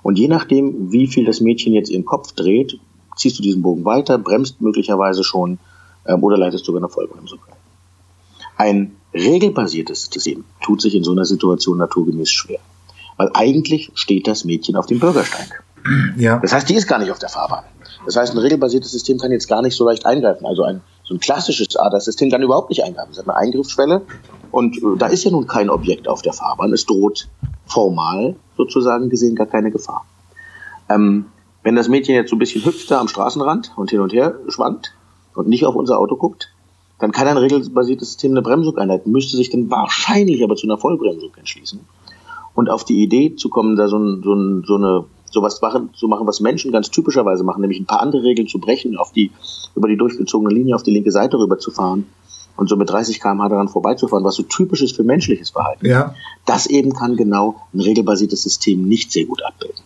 und 0.02 0.18
je 0.18 0.28
nachdem, 0.28 0.92
wie 0.92 1.06
viel 1.06 1.24
das 1.24 1.40
Mädchen 1.40 1.74
jetzt 1.74 1.90
ihren 1.90 2.04
Kopf 2.04 2.32
dreht, 2.32 2.78
ziehst 3.16 3.38
du 3.38 3.42
diesen 3.42 3.62
Bogen 3.62 3.84
weiter, 3.84 4.16
bremst 4.18 4.60
möglicherweise 4.60 5.24
schon 5.24 5.58
ähm, 6.06 6.22
oder 6.22 6.38
leitest 6.38 6.64
sogar 6.64 6.80
eine 6.80 6.88
Vollbremsung 6.88 7.40
ein 8.58 8.96
regelbasiertes 9.14 10.10
System 10.12 10.44
tut 10.60 10.82
sich 10.82 10.94
in 10.94 11.04
so 11.04 11.12
einer 11.12 11.24
Situation 11.24 11.78
naturgemäß 11.78 12.30
schwer. 12.30 12.58
Weil 13.16 13.30
eigentlich 13.32 13.90
steht 13.94 14.26
das 14.26 14.44
Mädchen 14.44 14.76
auf 14.76 14.86
dem 14.86 14.98
Bürgersteig. 14.98 15.64
Ja. 16.16 16.38
Das 16.40 16.52
heißt, 16.52 16.68
die 16.68 16.74
ist 16.74 16.86
gar 16.86 16.98
nicht 16.98 17.10
auf 17.10 17.18
der 17.18 17.28
Fahrbahn. 17.28 17.64
Das 18.04 18.16
heißt, 18.16 18.34
ein 18.34 18.38
regelbasiertes 18.38 18.90
System 18.90 19.18
kann 19.18 19.32
jetzt 19.32 19.48
gar 19.48 19.62
nicht 19.62 19.76
so 19.76 19.86
leicht 19.86 20.04
eingreifen. 20.04 20.44
Also 20.44 20.64
ein, 20.64 20.82
so 21.04 21.14
ein 21.14 21.20
klassisches 21.20 21.76
ADAS-System 21.76 22.30
kann 22.30 22.42
überhaupt 22.42 22.68
nicht 22.68 22.82
eingreifen. 22.84 23.12
Es 23.12 23.18
hat 23.18 23.28
eine 23.28 23.36
Eingriffsschwelle 23.36 24.02
und 24.50 24.76
äh, 24.78 24.96
da 24.98 25.06
ist 25.06 25.24
ja 25.24 25.30
nun 25.30 25.46
kein 25.46 25.70
Objekt 25.70 26.08
auf 26.08 26.22
der 26.22 26.32
Fahrbahn. 26.32 26.72
Es 26.72 26.86
droht 26.86 27.28
formal 27.66 28.36
sozusagen 28.56 29.08
gesehen 29.08 29.34
gar 29.34 29.46
keine 29.46 29.70
Gefahr. 29.70 30.04
Ähm, 30.88 31.26
wenn 31.62 31.76
das 31.76 31.88
Mädchen 31.88 32.14
jetzt 32.14 32.30
so 32.30 32.36
ein 32.36 32.38
bisschen 32.38 32.64
hüpft 32.64 32.90
da 32.90 33.00
am 33.00 33.08
Straßenrand 33.08 33.72
und 33.76 33.90
hin 33.90 34.00
und 34.00 34.12
her 34.12 34.38
schwankt 34.48 34.94
und 35.34 35.48
nicht 35.48 35.66
auf 35.66 35.74
unser 35.74 35.98
Auto 35.98 36.16
guckt, 36.16 36.50
dann 36.98 37.12
kann 37.12 37.28
ein 37.28 37.36
regelbasiertes 37.36 38.08
System 38.08 38.32
eine 38.32 38.42
Bremsung 38.42 38.76
einleiten, 38.78 39.12
müsste 39.12 39.36
sich 39.36 39.50
dann 39.50 39.70
wahrscheinlich 39.70 40.42
aber 40.42 40.56
zu 40.56 40.66
einer 40.66 40.78
Vollbremsung 40.78 41.30
entschließen. 41.36 41.80
Und 42.54 42.70
auf 42.70 42.84
die 42.84 43.02
Idee 43.02 43.36
zu 43.36 43.50
kommen, 43.50 43.76
da 43.76 43.86
so, 43.86 43.98
ein, 43.98 44.22
so, 44.24 44.34
ein, 44.34 44.64
so 44.66 44.74
eine 44.74 45.04
sowas 45.30 45.60
machen, 45.60 45.90
zu 45.94 46.08
machen, 46.08 46.26
was 46.26 46.40
Menschen 46.40 46.72
ganz 46.72 46.90
typischerweise 46.90 47.44
machen, 47.44 47.60
nämlich 47.60 47.78
ein 47.78 47.86
paar 47.86 48.00
andere 48.00 48.22
Regeln 48.22 48.48
zu 48.48 48.58
brechen, 48.58 48.96
auf 48.96 49.12
die, 49.12 49.30
über 49.76 49.86
die 49.86 49.96
durchgezogene 49.96 50.52
Linie 50.52 50.74
auf 50.74 50.82
die 50.82 50.90
linke 50.90 51.12
Seite 51.12 51.38
rüber 51.38 51.58
zu 51.58 51.70
fahren 51.70 52.06
und 52.58 52.68
so 52.68 52.76
mit 52.76 52.90
30 52.90 53.20
km/h 53.20 53.48
daran 53.48 53.68
vorbeizufahren, 53.68 54.24
was 54.24 54.34
so 54.34 54.42
typisch 54.42 54.82
ist 54.82 54.96
für 54.96 55.04
menschliches 55.04 55.50
Verhalten. 55.50 55.86
Ja. 55.86 56.14
Das 56.44 56.66
eben 56.66 56.92
kann 56.92 57.16
genau 57.16 57.54
ein 57.72 57.80
regelbasiertes 57.80 58.42
System 58.42 58.82
nicht 58.82 59.12
sehr 59.12 59.26
gut 59.26 59.42
abbilden. 59.44 59.80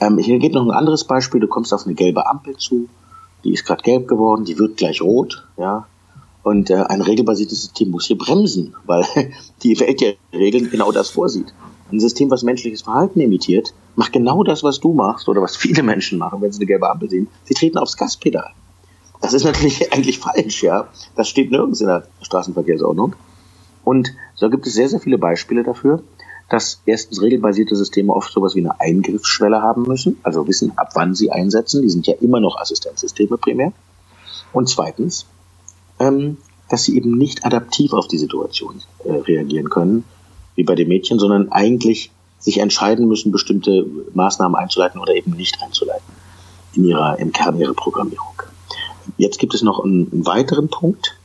Ähm, 0.00 0.16
hier 0.16 0.38
geht 0.38 0.54
noch 0.54 0.64
ein 0.64 0.70
anderes 0.70 1.04
Beispiel. 1.04 1.40
Du 1.40 1.46
kommst 1.46 1.74
auf 1.74 1.84
eine 1.84 1.94
gelbe 1.94 2.26
Ampel 2.26 2.56
zu, 2.56 2.88
die 3.44 3.52
ist 3.52 3.66
gerade 3.66 3.82
gelb 3.82 4.08
geworden, 4.08 4.46
die 4.46 4.58
wird 4.58 4.78
gleich 4.78 5.02
rot, 5.02 5.44
ja. 5.58 5.86
Und 6.42 6.70
äh, 6.70 6.76
ein 6.76 7.02
regelbasiertes 7.02 7.60
System 7.60 7.90
muss 7.90 8.06
hier 8.06 8.16
bremsen, 8.16 8.74
weil 8.86 9.04
die 9.62 9.78
Welt 9.78 10.00
der 10.00 10.14
Regeln 10.32 10.70
genau 10.70 10.90
das 10.90 11.10
vorsieht. 11.10 11.52
Ein 11.92 12.00
System, 12.00 12.30
was 12.30 12.42
menschliches 12.42 12.82
Verhalten 12.82 13.20
imitiert, 13.20 13.74
macht 13.94 14.14
genau 14.14 14.42
das, 14.42 14.62
was 14.62 14.80
du 14.80 14.94
machst 14.94 15.28
oder 15.28 15.42
was 15.42 15.56
viele 15.56 15.82
Menschen 15.82 16.18
machen, 16.18 16.40
wenn 16.40 16.50
sie 16.50 16.60
eine 16.60 16.66
gelbe 16.66 16.88
Ampel 16.88 17.10
sehen. 17.10 17.28
Sie 17.44 17.54
treten 17.54 17.76
aufs 17.76 17.98
Gaspedal. 17.98 18.52
Das 19.20 19.34
ist 19.34 19.44
natürlich 19.44 19.92
eigentlich 19.92 20.18
falsch, 20.18 20.62
ja. 20.62 20.88
Das 21.16 21.28
steht 21.28 21.50
nirgends 21.50 21.80
in 21.80 21.88
der 21.88 22.06
Straßenverkehrsordnung. 22.22 23.14
Und 23.84 24.14
so 24.34 24.50
gibt 24.50 24.66
es 24.66 24.74
sehr, 24.74 24.88
sehr 24.88 25.00
viele 25.00 25.18
Beispiele 25.18 25.62
dafür, 25.62 26.02
dass 26.48 26.80
erstens 26.86 27.20
regelbasierte 27.20 27.76
Systeme 27.76 28.12
oft 28.12 28.32
sowas 28.32 28.54
wie 28.54 28.60
eine 28.60 28.80
Eingriffsschwelle 28.80 29.60
haben 29.62 29.82
müssen, 29.82 30.18
also 30.22 30.46
wissen, 30.46 30.72
ab 30.76 30.90
wann 30.94 31.14
sie 31.14 31.30
einsetzen. 31.30 31.82
Die 31.82 31.90
sind 31.90 32.06
ja 32.06 32.14
immer 32.20 32.40
noch 32.40 32.58
Assistenzsysteme 32.58 33.36
primär. 33.36 33.72
Und 34.52 34.68
zweitens, 34.68 35.26
ähm, 36.00 36.38
dass 36.68 36.84
sie 36.84 36.96
eben 36.96 37.16
nicht 37.16 37.44
adaptiv 37.44 37.92
auf 37.92 38.08
die 38.08 38.18
Situation 38.18 38.82
äh, 39.04 39.12
reagieren 39.12 39.68
können, 39.70 40.04
wie 40.54 40.64
bei 40.64 40.74
den 40.74 40.88
Mädchen, 40.88 41.18
sondern 41.18 41.52
eigentlich 41.52 42.10
sich 42.38 42.58
entscheiden 42.58 43.08
müssen, 43.08 43.32
bestimmte 43.32 43.86
Maßnahmen 44.14 44.56
einzuleiten 44.56 45.00
oder 45.00 45.14
eben 45.14 45.32
nicht 45.32 45.62
einzuleiten 45.62 46.14
in 46.74 46.84
ihrer, 46.84 47.18
im 47.18 47.32
Kern 47.32 47.58
ihrer 47.58 47.74
Programmierung. 47.74 48.42
Jetzt 49.16 49.38
gibt 49.38 49.54
es 49.54 49.62
noch 49.62 49.82
einen, 49.82 50.10
einen 50.12 50.26
weiteren 50.26 50.68
Punkt, 50.68 51.16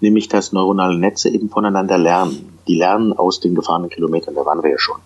nämlich 0.00 0.28
dass 0.28 0.52
neuronale 0.52 0.98
Netze 0.98 1.28
eben 1.28 1.48
voneinander 1.48 1.98
lernen. 1.98 2.58
Die 2.68 2.76
lernen 2.76 3.12
aus 3.12 3.40
den 3.40 3.54
gefahrenen 3.54 3.90
Kilometern, 3.90 4.34
da 4.34 4.44
waren 4.44 4.62
wir 4.62 4.70
ja 4.70 4.78
schon. 4.78 5.00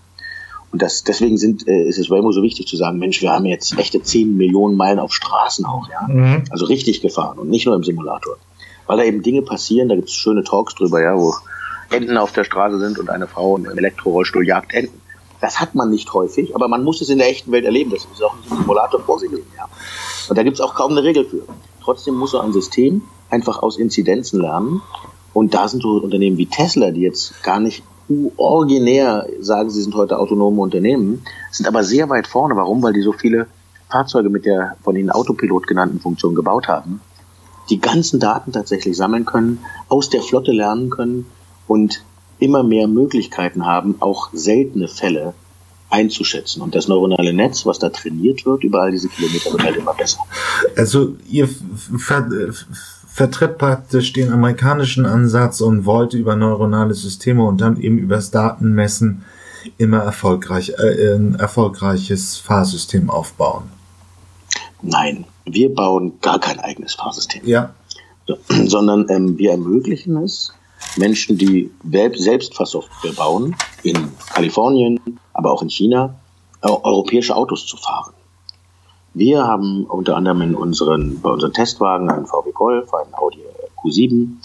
Und 0.72 0.82
das, 0.82 1.02
deswegen 1.02 1.36
sind, 1.36 1.66
äh, 1.66 1.82
ist 1.82 1.98
es 1.98 2.10
Waymo 2.10 2.30
so 2.32 2.42
wichtig 2.42 2.66
zu 2.66 2.76
sagen, 2.76 2.98
Mensch, 2.98 3.22
wir 3.22 3.32
haben 3.32 3.44
jetzt 3.44 3.76
echte 3.78 4.02
10 4.02 4.36
Millionen 4.36 4.76
Meilen 4.76 5.00
auf 5.00 5.12
Straßen 5.12 5.64
auch, 5.64 5.88
ja. 5.88 6.06
Mhm. 6.06 6.44
Also 6.50 6.66
richtig 6.66 7.00
gefahren 7.00 7.38
und 7.38 7.50
nicht 7.50 7.66
nur 7.66 7.74
im 7.74 7.82
Simulator 7.82 8.36
weil 8.90 8.96
da 8.96 9.04
eben 9.04 9.22
Dinge 9.22 9.42
passieren, 9.42 9.88
da 9.88 9.94
gibt 9.94 10.08
es 10.08 10.14
schöne 10.14 10.42
Talks 10.42 10.74
drüber, 10.74 11.00
ja, 11.00 11.16
wo 11.16 11.32
Enten 11.90 12.16
auf 12.16 12.32
der 12.32 12.42
Straße 12.42 12.80
sind 12.80 12.98
und 12.98 13.08
eine 13.08 13.28
Frau 13.28 13.56
im 13.56 13.66
Elektrorollstuhl 13.66 14.44
jagt 14.44 14.74
Enten. 14.74 15.00
Das 15.40 15.60
hat 15.60 15.76
man 15.76 15.90
nicht 15.90 16.12
häufig, 16.12 16.56
aber 16.56 16.66
man 16.66 16.82
muss 16.82 17.00
es 17.00 17.08
in 17.08 17.18
der 17.18 17.28
echten 17.28 17.52
Welt 17.52 17.64
erleben. 17.64 17.92
Das 17.92 18.04
ist 18.12 18.20
auch 18.20 18.34
im 18.34 18.58
Simulator 18.58 19.00
vorsehen. 19.00 19.38
Ja. 19.56 19.68
Und 20.28 20.36
da 20.36 20.42
gibt 20.42 20.54
es 20.54 20.60
auch 20.60 20.74
kaum 20.74 20.90
eine 20.90 21.04
Regel 21.04 21.24
für. 21.24 21.44
Trotzdem 21.82 22.14
muss 22.14 22.32
so 22.32 22.40
ein 22.40 22.52
System 22.52 23.02
einfach 23.30 23.62
aus 23.62 23.78
Inzidenzen 23.78 24.40
lernen. 24.40 24.82
Und 25.32 25.54
da 25.54 25.68
sind 25.68 25.82
so 25.82 25.90
Unternehmen 25.90 26.38
wie 26.38 26.46
Tesla, 26.46 26.90
die 26.90 27.02
jetzt 27.02 27.42
gar 27.42 27.60
nicht 27.60 27.82
originär 28.36 29.28
sagen, 29.40 29.70
sie 29.70 29.82
sind 29.82 29.94
heute 29.94 30.18
autonome 30.18 30.60
Unternehmen, 30.60 31.22
sind 31.52 31.68
aber 31.68 31.84
sehr 31.84 32.08
weit 32.08 32.26
vorne. 32.26 32.56
Warum? 32.56 32.82
Weil 32.82 32.92
die 32.92 33.02
so 33.02 33.12
viele 33.12 33.46
Fahrzeuge 33.88 34.30
mit 34.30 34.46
der 34.46 34.76
von 34.82 34.96
ihnen 34.96 35.10
Autopilot 35.10 35.66
genannten 35.68 36.00
Funktion 36.00 36.34
gebaut 36.34 36.66
haben 36.66 37.00
die 37.70 37.80
ganzen 37.80 38.20
Daten 38.20 38.52
tatsächlich 38.52 38.96
sammeln 38.96 39.24
können, 39.24 39.60
aus 39.88 40.10
der 40.10 40.22
Flotte 40.22 40.52
lernen 40.52 40.90
können 40.90 41.26
und 41.68 42.04
immer 42.38 42.62
mehr 42.62 42.88
Möglichkeiten 42.88 43.64
haben, 43.64 43.96
auch 44.00 44.30
seltene 44.32 44.88
Fälle 44.88 45.34
einzuschätzen. 45.90 46.62
Und 46.62 46.74
das 46.74 46.88
neuronale 46.88 47.32
Netz, 47.32 47.66
was 47.66 47.78
da 47.78 47.90
trainiert 47.90 48.46
wird, 48.46 48.64
über 48.64 48.82
all 48.82 48.92
diese 48.92 49.08
Kilometer, 49.08 49.52
wird 49.52 49.64
halt 49.64 49.76
immer 49.76 49.94
besser. 49.94 50.20
Also 50.76 51.16
ihr 51.28 51.48
ver 51.98 52.28
vertritt 53.12 53.58
praktisch 53.58 54.12
den 54.12 54.32
amerikanischen 54.32 55.04
Ansatz 55.04 55.60
und 55.60 55.84
wollt 55.84 56.14
über 56.14 56.36
neuronale 56.36 56.94
Systeme 56.94 57.44
und 57.44 57.60
dann 57.60 57.78
eben 57.80 57.98
übers 57.98 58.30
Datenmessen 58.30 59.24
immer 59.78 59.98
erfolgreich, 59.98 60.72
äh, 60.78 61.16
ein 61.16 61.34
erfolgreiches 61.34 62.38
Fahrsystem 62.38 63.10
aufbauen. 63.10 63.64
Nein, 64.80 65.26
wir 65.44 65.74
bauen 65.74 66.14
gar 66.22 66.38
kein 66.38 66.60
eigenes 66.60 66.94
Fahrsystem. 66.94 67.42
Ja. 67.44 67.74
So, 68.26 68.38
sondern 68.66 69.06
ähm, 69.10 69.36
wir 69.36 69.50
ermöglichen 69.50 70.16
es, 70.18 70.54
Menschen, 70.96 71.38
die 71.38 71.70
selbst 72.14 72.54
Fahrsoftware 72.54 73.12
bauen, 73.12 73.56
in 73.82 74.12
Kalifornien, 74.32 75.20
aber 75.32 75.52
auch 75.52 75.62
in 75.62 75.70
China, 75.70 76.14
äh, 76.62 76.68
europäische 76.68 77.34
Autos 77.36 77.66
zu 77.66 77.76
fahren. 77.76 78.12
Wir 79.14 79.44
haben 79.44 79.84
unter 79.84 80.16
anderem 80.16 80.42
in 80.42 80.54
unseren, 80.54 81.20
bei 81.20 81.30
unseren 81.30 81.52
Testwagen 81.52 82.10
einen 82.10 82.26
VW 82.26 82.52
Golf, 82.52 82.92
einen 82.94 83.14
Audi 83.14 83.40
Q7, 83.76 84.36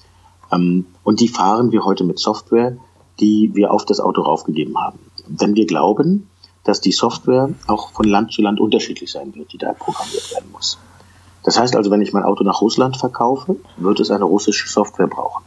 ähm, 0.51 0.85
und 1.03 1.19
die 1.19 1.27
fahren 1.27 1.71
wir 1.71 1.85
heute 1.85 2.03
mit 2.03 2.19
Software, 2.19 2.77
die 3.19 3.51
wir 3.53 3.71
auf 3.71 3.85
das 3.85 3.99
Auto 3.99 4.21
raufgegeben 4.21 4.77
haben. 4.77 4.99
Denn 5.27 5.55
wir 5.55 5.65
glauben, 5.65 6.29
dass 6.63 6.81
die 6.81 6.91
Software 6.91 7.49
auch 7.67 7.91
von 7.91 8.05
Land 8.05 8.31
zu 8.33 8.41
Land 8.41 8.59
unterschiedlich 8.59 9.11
sein 9.11 9.35
wird, 9.35 9.53
die 9.53 9.57
da 9.57 9.73
programmiert 9.73 10.31
werden 10.33 10.51
muss. 10.51 10.79
Das 11.43 11.59
heißt 11.59 11.75
also, 11.75 11.91
wenn 11.91 12.01
ich 12.01 12.11
mein 12.11 12.23
Auto 12.23 12.43
nach 12.43 12.61
Russland 12.61 12.97
verkaufe, 12.97 13.57
wird 13.77 13.99
es 13.99 14.09
eine 14.09 14.25
russische 14.25 14.67
Software 14.67 15.07
brauchen. 15.07 15.44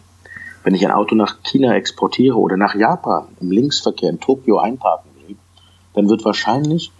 Wenn 0.68 0.74
ich 0.74 0.84
ein 0.84 0.92
Auto 0.92 1.14
nach 1.14 1.42
China 1.44 1.74
exportiere 1.74 2.36
oder 2.36 2.58
nach 2.58 2.74
Japan 2.74 3.26
im 3.40 3.50
Linksverkehr 3.50 4.10
in 4.10 4.20
Tokio 4.20 4.58
einparken 4.58 5.10
will, 5.16 5.36
dann 5.94 6.10
wird 6.10 6.26
wahrscheinlich 6.26 6.92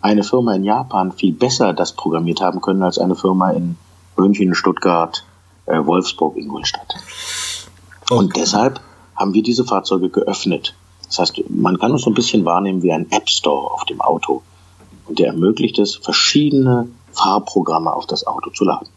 eine 0.00 0.24
Firma 0.24 0.56
in 0.56 0.64
Japan 0.64 1.12
viel 1.12 1.32
besser 1.32 1.72
das 1.72 1.92
programmiert 1.92 2.40
haben 2.40 2.60
können 2.60 2.82
als 2.82 2.98
eine 2.98 3.14
Firma 3.14 3.52
in 3.52 3.76
München, 4.16 4.56
Stuttgart, 4.56 5.24
äh, 5.66 5.78
Wolfsburg, 5.86 6.36
Ingolstadt. 6.36 6.96
Okay. 8.10 8.18
Und 8.18 8.34
deshalb 8.34 8.80
haben 9.14 9.34
wir 9.34 9.44
diese 9.44 9.64
Fahrzeuge 9.64 10.08
geöffnet 10.08 10.74
das 11.06 11.20
heißt, 11.20 11.44
man 11.48 11.78
kann 11.78 11.92
uns 11.92 12.02
so 12.02 12.10
ein 12.10 12.14
bisschen 12.14 12.44
wahrnehmen 12.44 12.82
wie 12.82 12.90
ein 12.90 13.06
App 13.12 13.28
Store 13.28 13.70
auf 13.70 13.84
dem 13.84 14.00
Auto. 14.00 14.42
Und 15.06 15.20
der 15.20 15.28
ermöglicht 15.28 15.78
es, 15.78 15.94
verschiedene 15.94 16.88
Fahrprogramme 17.12 17.92
auf 17.92 18.06
das 18.06 18.26
Auto 18.26 18.50
zu 18.50 18.64
laden. 18.64 18.88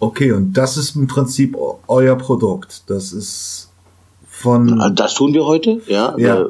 Okay, 0.00 0.32
und 0.32 0.52
das 0.52 0.76
ist 0.76 0.94
im 0.96 1.06
Prinzip 1.06 1.56
euer 1.88 2.16
Produkt. 2.16 2.88
Das 2.88 3.12
ist 3.12 3.70
von. 4.26 4.94
Das 4.94 5.14
tun 5.14 5.34
wir 5.34 5.44
heute, 5.44 5.80
ja. 5.86 6.16
ja. 6.16 6.42
Äh, 6.42 6.46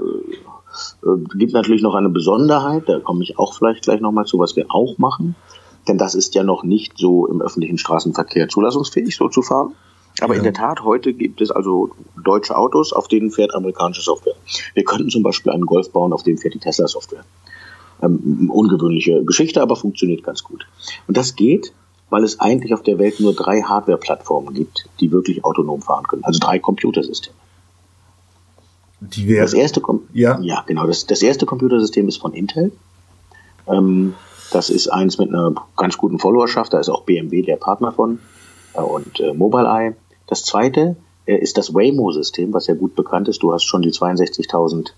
gibt 1.35 1.55
natürlich 1.55 1.83
noch 1.83 1.95
eine 1.95 2.11
Besonderheit, 2.11 2.85
da 2.87 3.01
komme 3.01 3.23
ich 3.23 3.39
auch 3.39 3.55
vielleicht 3.55 3.83
gleich 3.83 4.01
nochmal 4.01 4.27
zu, 4.27 4.39
was 4.39 4.55
wir 4.57 4.67
auch 4.69 4.99
machen. 4.99 5.35
Denn 5.89 5.97
das 5.97 6.15
ist 6.15 6.35
ja 6.35 6.43
noch 6.43 6.65
nicht 6.65 6.99
so 6.99 7.27
im 7.27 7.41
öffentlichen 7.41 7.79
Straßenverkehr 7.79 8.49
zulassungsfähig, 8.49 9.17
so 9.17 9.29
zu 9.29 9.43
fahren. 9.43 9.75
Aber 10.21 10.35
ja. 10.35 10.39
in 10.39 10.45
der 10.45 10.53
Tat, 10.53 10.85
heute 10.85 11.15
gibt 11.15 11.41
es 11.41 11.51
also 11.51 11.91
deutsche 12.23 12.57
Autos, 12.57 12.93
auf 12.93 13.09
denen 13.09 13.31
fährt 13.31 13.55
amerikanische 13.55 14.03
Software. 14.03 14.35
Wir 14.75 14.85
könnten 14.85 15.09
zum 15.09 15.23
Beispiel 15.23 15.53
einen 15.53 15.65
Golf 15.65 15.91
bauen, 15.91 16.13
auf 16.13 16.25
dem 16.25 16.37
fährt 16.37 16.55
die 16.55 16.59
Tesla-Software. 16.59 17.25
Ähm, 18.03 18.51
ungewöhnliche 18.53 19.25
Geschichte, 19.25 19.63
aber 19.63 19.77
funktioniert 19.77 20.23
ganz 20.23 20.43
gut. 20.45 20.67
Und 21.07 21.17
das 21.17 21.37
geht, 21.37 21.73
weil 22.11 22.25
es 22.25 22.41
eigentlich 22.41 22.75
auf 22.75 22.83
der 22.83 22.99
Welt 22.99 23.21
nur 23.21 23.35
drei 23.35 23.63
Hardware-Plattformen 23.63 24.55
gibt, 24.55 24.89
die 25.01 25.13
wirklich 25.13 25.45
autonom 25.45 25.83
fahren 25.83 26.07
können. 26.07 26.25
Also 26.25 26.39
drei 26.39 26.59
Computersysteme. 26.59 27.37
Die 29.01 29.37
das 29.37 29.53
erste, 29.53 29.81
ja. 30.13 30.41
ja, 30.41 30.65
genau. 30.67 30.87
Das, 30.87 31.07
das 31.07 31.23
erste 31.23 31.47
Computersystem 31.47 32.09
ist 32.09 32.17
von 32.17 32.35
Intel. 32.35 32.73
Ähm, 33.69 34.15
das 34.51 34.71
ist 34.71 34.89
eins 34.89 35.19
mit 35.19 35.29
einer 35.29 35.55
ganz 35.77 35.99
guten 35.99 36.19
Followerschaft. 36.19 36.73
Da 36.73 36.81
ist 36.81 36.89
auch 36.89 37.03
BMW 37.03 37.43
der 37.43 37.57
Partner 37.57 37.93
von 37.93 38.19
äh, 38.75 38.81
und 38.81 39.21
äh, 39.21 39.33
Mobileye. 39.35 39.95
Das 40.27 40.45
zweite 40.45 40.97
äh, 41.27 41.37
ist 41.37 41.59
das 41.59 41.75
Waymo-System, 41.75 42.53
was 42.53 42.67
ja 42.67 42.75
gut 42.75 42.97
bekannt 42.97 43.29
ist. 43.29 43.43
Du 43.43 43.53
hast 43.53 43.65
schon 43.65 43.83
die 43.83 43.93
62.000 43.93 44.89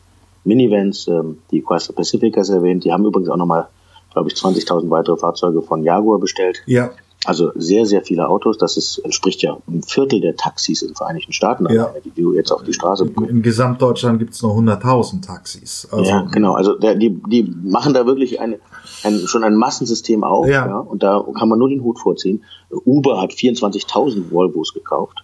Minivans, 0.44 1.06
ähm, 1.08 1.38
die 1.50 1.60
Chrysler 1.60 1.94
Pacificas 1.94 2.48
erwähnt. 2.48 2.84
Die 2.84 2.92
haben 2.92 3.04
übrigens 3.04 3.28
auch 3.28 3.36
nochmal, 3.36 3.68
glaube 4.12 4.28
ich, 4.30 4.34
20.000 4.34 4.90
weitere 4.90 5.16
Fahrzeuge 5.16 5.62
von 5.62 5.82
Jaguar 5.82 6.18
bestellt. 6.18 6.62
Ja. 6.66 6.90
Also 7.26 7.52
sehr, 7.54 7.84
sehr 7.84 8.02
viele 8.02 8.28
Autos. 8.28 8.56
Das 8.56 8.78
ist, 8.78 8.98
entspricht 8.98 9.42
ja 9.42 9.58
einem 9.66 9.82
Viertel 9.82 10.22
der 10.22 10.36
Taxis 10.36 10.80
in 10.80 10.88
den 10.88 10.96
Vereinigten 10.96 11.32
Staaten, 11.32 11.70
ja. 11.70 11.92
die 12.02 12.22
du 12.22 12.32
jetzt 12.32 12.50
auf 12.50 12.62
die 12.62 12.72
Straße 12.72 13.10
In, 13.14 13.24
in 13.24 13.42
Gesamtdeutschland 13.42 14.18
gibt 14.18 14.32
es 14.32 14.42
nur 14.42 14.56
100.000 14.56 15.26
Taxis. 15.26 15.86
Also, 15.90 16.10
ja, 16.10 16.22
genau. 16.32 16.54
Also 16.54 16.78
der, 16.78 16.94
die, 16.94 17.10
die 17.28 17.54
machen 17.62 17.92
da 17.92 18.06
wirklich 18.06 18.40
eine, 18.40 18.58
ein, 19.02 19.18
schon 19.26 19.44
ein 19.44 19.54
Massensystem 19.54 20.24
auf. 20.24 20.46
Ja. 20.46 20.66
ja. 20.66 20.78
Und 20.78 21.02
da 21.02 21.22
kann 21.38 21.50
man 21.50 21.58
nur 21.58 21.68
den 21.68 21.82
Hut 21.82 21.98
vorziehen. 21.98 22.42
Uber 22.70 23.20
hat 23.20 23.32
24.000 23.32 24.30
Volvos 24.30 24.72
gekauft. 24.72 25.22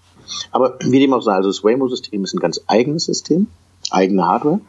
Aber 0.51 0.77
wie 0.81 1.01
dem 1.01 1.15
auch 1.15 1.23
sei, 1.23 1.33
also 1.33 1.49
das 1.49 1.65
Waymo-System 1.65 2.25
ist 2.25 2.35
ein 2.35 2.41
ganz 2.41 2.61
eigenes 2.67 3.05
System, 3.05 3.47
eigene 3.91 4.27
Hardware, 4.27 4.61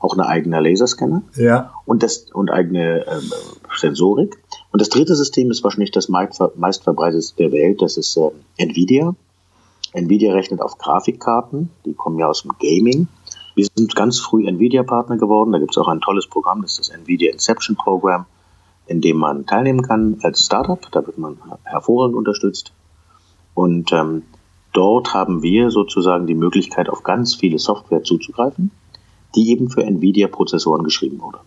auch 0.00 0.14
eine 0.14 0.26
eigene 0.26 0.60
Laserscanner 0.60 1.22
ja. 1.36 1.72
und, 1.84 2.02
das, 2.02 2.30
und 2.32 2.50
eigene 2.50 3.06
ähm, 3.06 3.32
Sensorik. 3.76 4.38
Und 4.72 4.80
das 4.80 4.88
dritte 4.88 5.14
System 5.14 5.50
ist 5.50 5.62
wahrscheinlich 5.62 5.90
das 5.90 6.08
meistverbreitetste 6.08 7.36
der 7.36 7.52
Welt, 7.52 7.82
das 7.82 7.96
ist 7.96 8.16
äh, 8.16 8.30
Nvidia. 8.56 9.14
Nvidia 9.92 10.32
rechnet 10.32 10.62
auf 10.62 10.78
Grafikkarten, 10.78 11.70
die 11.84 11.94
kommen 11.94 12.18
ja 12.18 12.28
aus 12.28 12.42
dem 12.42 12.52
Gaming. 12.58 13.08
Wir 13.54 13.66
sind 13.74 13.94
ganz 13.94 14.20
früh 14.20 14.46
Nvidia-Partner 14.46 15.18
geworden. 15.18 15.52
Da 15.52 15.58
gibt 15.58 15.72
es 15.72 15.78
auch 15.78 15.88
ein 15.88 16.00
tolles 16.00 16.26
Programm, 16.26 16.62
das 16.62 16.72
ist 16.72 16.88
das 16.88 16.96
Nvidia 16.96 17.32
Inception 17.32 17.76
Program, 17.76 18.24
in 18.86 19.00
dem 19.00 19.18
man 19.18 19.44
teilnehmen 19.44 19.82
kann 19.82 20.18
als 20.22 20.46
Startup. 20.46 20.80
Da 20.92 21.06
wird 21.06 21.18
man 21.18 21.36
hervorragend 21.64 22.16
unterstützt. 22.16 22.72
Und 23.52 23.92
ähm, 23.92 24.22
dort 24.72 25.12
haben 25.12 25.42
wir 25.42 25.70
sozusagen 25.70 26.26
die 26.26 26.34
Möglichkeit, 26.34 26.88
auf 26.88 27.02
ganz 27.02 27.34
viele 27.34 27.58
Software 27.58 28.02
zuzugreifen, 28.02 28.70
die 29.34 29.50
eben 29.50 29.70
für 29.70 29.84
Nvidia-Prozessoren 29.84 30.84
geschrieben 30.84 31.20
wurde. 31.20 31.38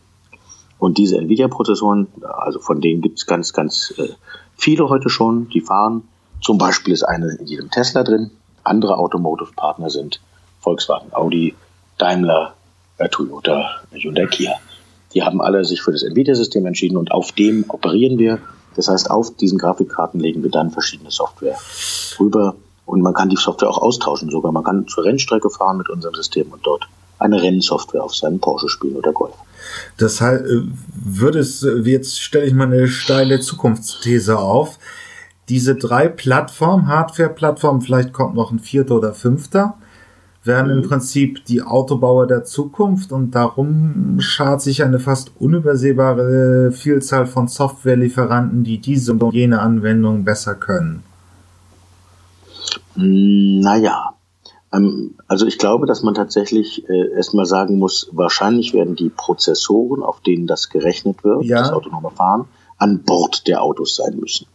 Und 0.79 0.97
diese 0.97 1.17
Nvidia-Prozessoren, 1.17 2.07
also 2.21 2.59
von 2.59 2.81
denen 2.81 3.01
gibt 3.01 3.19
es 3.19 3.25
ganz, 3.25 3.53
ganz 3.53 3.93
äh, 3.97 4.09
viele 4.57 4.89
heute 4.89 5.09
schon, 5.09 5.49
die 5.49 5.61
fahren. 5.61 6.03
Zum 6.41 6.57
Beispiel 6.57 6.93
ist 6.93 7.03
eine 7.03 7.35
in 7.35 7.47
jedem 7.47 7.71
Tesla 7.71 8.03
drin. 8.03 8.31
Andere 8.63 8.97
Automotive-Partner 8.97 9.89
sind 9.89 10.19
Volkswagen, 10.59 11.13
Audi, 11.13 11.55
Daimler, 11.97 12.53
äh, 12.97 13.07
Toyota, 13.09 13.81
Hyundai, 13.91 14.25
Kia. 14.25 14.53
Die 15.13 15.23
haben 15.23 15.41
alle 15.41 15.63
sich 15.63 15.81
für 15.81 15.91
das 15.91 16.03
Nvidia-System 16.03 16.65
entschieden 16.65 16.97
und 16.97 17.11
auf 17.11 17.31
dem 17.31 17.65
operieren 17.69 18.17
wir. 18.17 18.39
Das 18.75 18.87
heißt, 18.87 19.11
auf 19.11 19.35
diesen 19.37 19.59
Grafikkarten 19.59 20.19
legen 20.19 20.41
wir 20.43 20.49
dann 20.49 20.71
verschiedene 20.71 21.11
Software 21.11 21.57
rüber 22.19 22.55
und 22.85 23.01
man 23.01 23.13
kann 23.13 23.29
die 23.29 23.37
Software 23.37 23.69
auch 23.69 23.77
austauschen 23.77 24.29
sogar. 24.29 24.51
Man 24.51 24.63
kann 24.63 24.87
zur 24.87 25.03
Rennstrecke 25.03 25.49
fahren 25.49 25.77
mit 25.77 25.89
unserem 25.89 26.15
System 26.15 26.51
und 26.51 26.65
dort 26.65 26.87
eine 27.19 27.41
Rennsoftware 27.41 28.03
auf 28.03 28.15
seinen 28.15 28.39
Porsche 28.39 28.69
spielen 28.69 28.95
oder 28.95 29.11
Golf. 29.11 29.33
Das 29.97 30.21
heißt, 30.21 30.45
äh, 30.45 30.61
würde 30.93 31.39
es, 31.39 31.63
äh, 31.63 31.79
jetzt 31.85 32.21
stelle 32.21 32.45
ich 32.45 32.53
mal 32.53 32.67
eine 32.67 32.87
steile 32.87 33.39
Zukunftsthese 33.39 34.37
auf. 34.37 34.79
Diese 35.49 35.75
drei 35.75 36.07
Plattformen, 36.07 36.87
Hardware-Plattformen, 36.87 37.81
vielleicht 37.81 38.13
kommt 38.13 38.35
noch 38.35 38.51
ein 38.51 38.59
vierter 38.59 38.95
oder 38.95 39.13
fünfter, 39.13 39.75
werden 40.43 40.71
im 40.71 40.77
mhm. 40.79 40.89
Prinzip 40.89 41.45
die 41.45 41.61
Autobauer 41.61 42.27
der 42.27 42.43
Zukunft 42.43 43.11
und 43.11 43.31
darum 43.31 44.19
schart 44.19 44.61
sich 44.61 44.83
eine 44.83 44.99
fast 44.99 45.31
unübersehbare 45.39 46.71
Vielzahl 46.71 47.25
von 47.25 47.47
Softwarelieferanten, 47.47 48.63
die 48.63 48.79
diese 48.79 49.13
und 49.13 49.33
jene 49.33 49.59
Anwendung 49.59 50.23
besser 50.23 50.55
können. 50.55 51.03
Naja, 52.95 54.09
ähm, 54.09 54.22
also 55.27 55.45
ich 55.45 55.59
glaube, 55.59 55.85
dass 55.85 56.01
man 56.01 56.15
tatsächlich 56.15 56.89
äh, 56.89 57.11
erstmal 57.15 57.45
sagen 57.45 57.77
muss, 57.77 58.09
wahrscheinlich 58.11 58.73
werden 58.73 58.95
die 58.95 59.09
Prozessoren, 59.09 60.01
auf 60.01 60.21
denen 60.21 60.47
das 60.47 60.69
gerechnet 60.69 61.23
wird, 61.23 61.45
ja. 61.45 61.59
das 61.59 61.71
autonome 61.71 62.09
Fahren, 62.09 62.47
an 62.77 63.03
Bord 63.03 63.47
der 63.47 63.61
Autos 63.61 63.95
sein 63.97 64.17
müssen. 64.19 64.47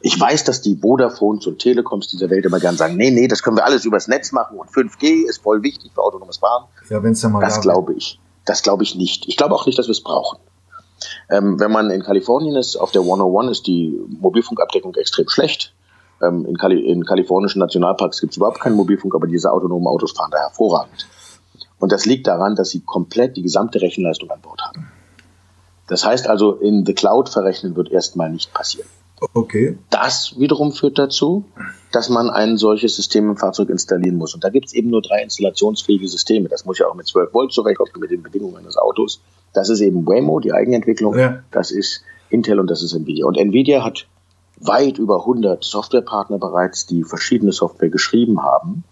Ich 0.00 0.18
weiß, 0.18 0.44
dass 0.44 0.62
die 0.62 0.80
Vodafones 0.80 1.48
und 1.48 1.58
Telekoms 1.58 2.06
dieser 2.06 2.30
Welt 2.30 2.46
immer 2.46 2.60
gern 2.60 2.76
sagen, 2.76 2.96
nee, 2.96 3.10
nee, 3.10 3.26
das 3.26 3.42
können 3.42 3.56
wir 3.56 3.64
alles 3.64 3.84
übers 3.84 4.06
Netz 4.06 4.30
machen 4.30 4.58
und 4.58 4.70
5G 4.70 5.28
ist 5.28 5.42
voll 5.42 5.62
wichtig 5.64 5.90
für 5.92 6.02
autonomes 6.02 6.36
Fahren. 6.36 6.66
Ja, 6.88 7.02
wenn's 7.02 7.20
ja 7.22 7.28
mal 7.28 7.40
das 7.40 7.60
glaube 7.60 7.94
ich. 7.94 8.20
Das 8.44 8.62
glaube 8.62 8.84
ich 8.84 8.94
nicht. 8.94 9.26
Ich 9.26 9.36
glaube 9.36 9.56
auch 9.56 9.66
nicht, 9.66 9.76
dass 9.76 9.88
wir 9.88 9.92
es 9.92 10.02
brauchen. 10.02 10.38
Ähm, 11.30 11.58
wenn 11.58 11.72
man 11.72 11.90
in 11.90 12.02
Kalifornien 12.04 12.54
ist, 12.54 12.76
auf 12.76 12.92
der 12.92 13.02
101 13.02 13.50
ist 13.50 13.66
die 13.66 13.98
Mobilfunkabdeckung 14.20 14.94
extrem 14.94 15.28
schlecht. 15.28 15.74
Ähm, 16.22 16.46
in, 16.46 16.56
Kali 16.56 16.80
in 16.80 17.04
kalifornischen 17.04 17.60
Nationalparks 17.60 18.20
gibt 18.20 18.32
es 18.32 18.36
überhaupt 18.36 18.60
keinen 18.60 18.76
Mobilfunk, 18.76 19.14
aber 19.14 19.26
diese 19.26 19.52
autonomen 19.52 19.86
Autos 19.86 20.12
fahren 20.12 20.30
da 20.30 20.38
hervorragend. 20.38 21.06
Und 21.78 21.92
das 21.92 22.06
liegt 22.06 22.26
daran, 22.26 22.56
dass 22.56 22.70
sie 22.70 22.80
komplett 22.80 23.36
die 23.36 23.42
gesamte 23.42 23.80
Rechenleistung 23.80 24.30
an 24.30 24.40
Bord 24.40 24.60
haben. 24.62 24.88
Das 25.86 26.04
heißt 26.04 26.28
also, 26.28 26.52
in 26.52 26.84
the 26.84 26.94
Cloud 26.94 27.28
verrechnen 27.28 27.76
wird 27.76 27.90
erstmal 27.90 28.30
nicht 28.30 28.52
passieren. 28.52 28.88
Okay. 29.34 29.76
Das 29.90 30.38
wiederum 30.38 30.72
führt 30.72 30.98
dazu, 30.98 31.44
dass 31.90 32.08
man 32.08 32.30
ein 32.30 32.56
solches 32.56 32.94
System 32.94 33.30
im 33.30 33.36
Fahrzeug 33.36 33.68
installieren 33.68 34.16
muss. 34.16 34.34
Und 34.34 34.44
da 34.44 34.48
gibt 34.48 34.66
es 34.66 34.74
eben 34.74 34.90
nur 34.90 35.02
drei 35.02 35.22
installationsfähige 35.22 36.06
Systeme. 36.08 36.48
Das 36.48 36.64
muss 36.64 36.78
ja 36.78 36.86
auch 36.86 36.94
mit 36.94 37.06
12 37.06 37.34
Volt 37.34 37.52
zurechtkommen, 37.52 38.00
mit 38.00 38.10
den 38.10 38.22
Bedingungen 38.22 38.64
des 38.64 38.76
Autos. 38.76 39.20
Das 39.54 39.70
ist 39.70 39.80
eben 39.80 40.06
Waymo, 40.06 40.40
die 40.40 40.52
Eigenentwicklung. 40.52 41.18
Ja. 41.18 41.42
Das 41.50 41.70
ist 41.70 42.02
Intel 42.30 42.60
und 42.60 42.70
das 42.70 42.82
ist 42.82 42.92
Nvidia. 42.92 43.26
Und 43.26 43.36
Nvidia 43.36 43.84
hat 43.84 44.06
weit 44.60 44.98
über 44.98 45.20
100 45.20 45.64
Softwarepartner 45.64 46.38
bereits, 46.38 46.86
die 46.86 47.04
verschiedene 47.04 47.52
Software 47.52 47.90
geschrieben 47.90 48.42
haben 48.42 48.84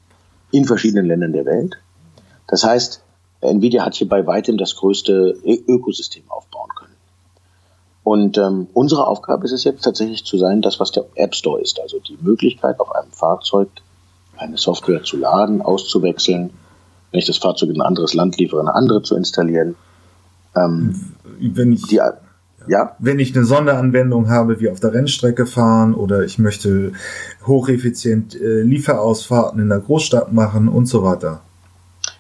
in 0.53 0.65
verschiedenen 0.65 1.07
Ländern 1.07 1.33
der 1.33 1.45
Welt. 1.45 1.79
Das 2.47 2.65
heißt, 2.65 3.03
Nvidia 3.41 3.85
hat 3.85 3.95
hier 3.95 4.09
bei 4.09 4.27
weitem 4.27 4.59
das 4.59 4.77
größte 4.77 5.37
Ökosystem 5.45 6.25
aufbauen 6.29 6.71
können. 6.77 6.95
Und 8.05 8.39
ähm, 8.39 8.69
unsere 8.73 9.07
Aufgabe 9.07 9.45
ist 9.45 9.53
es 9.53 9.65
jetzt 9.65 9.83
tatsächlich 9.83 10.25
zu 10.25 10.39
sein, 10.39 10.63
das, 10.63 10.79
was 10.79 10.93
der 10.93 11.07
App 11.17 11.35
Store 11.35 11.61
ist, 11.61 11.81
also 11.81 11.99
die 11.99 12.19
Möglichkeit, 12.21 12.79
auf 12.79 12.95
einem 12.95 13.11
Fahrzeug 13.11 13.69
eine 14.37 14.59
Software 14.59 15.03
zu 15.03 15.17
laden, 15.17 15.63
auszuwechseln, 15.63 16.51
wenn 17.11 17.19
ich 17.19 17.27
das 17.27 17.39
Fahrzeug 17.39 17.71
in 17.71 17.81
ein 17.81 17.87
anderes 17.87 18.15
Land 18.15 18.39
liefere, 18.39 18.61
eine 18.61 18.75
andere 18.75 19.03
zu 19.03 19.17
installieren. 19.17 19.75
Ähm, 20.55 21.15
wenn 21.41 21.73
ich 21.73 21.83
die, 21.87 22.01
ja. 22.69 22.97
Wenn 22.99 23.19
ich 23.19 23.35
eine 23.35 23.45
Sonderanwendung 23.45 24.29
habe, 24.29 24.61
wie 24.61 24.71
auf 24.71 24.81
der 24.81 24.93
Rennstrecke 24.93 25.47
fahren 25.47 25.95
oder 25.95 26.25
ich 26.25 26.39
möchte 26.39 26.93
hocheffizient 27.47 28.41
äh, 28.41 28.63
Lieferausfahrten 28.63 29.61
in 29.61 29.69
der 29.69 29.81
Großstadt 29.81 30.33
machen 30.33 30.69
und 30.69 30.87
so 30.87 31.03
weiter. 31.03 31.41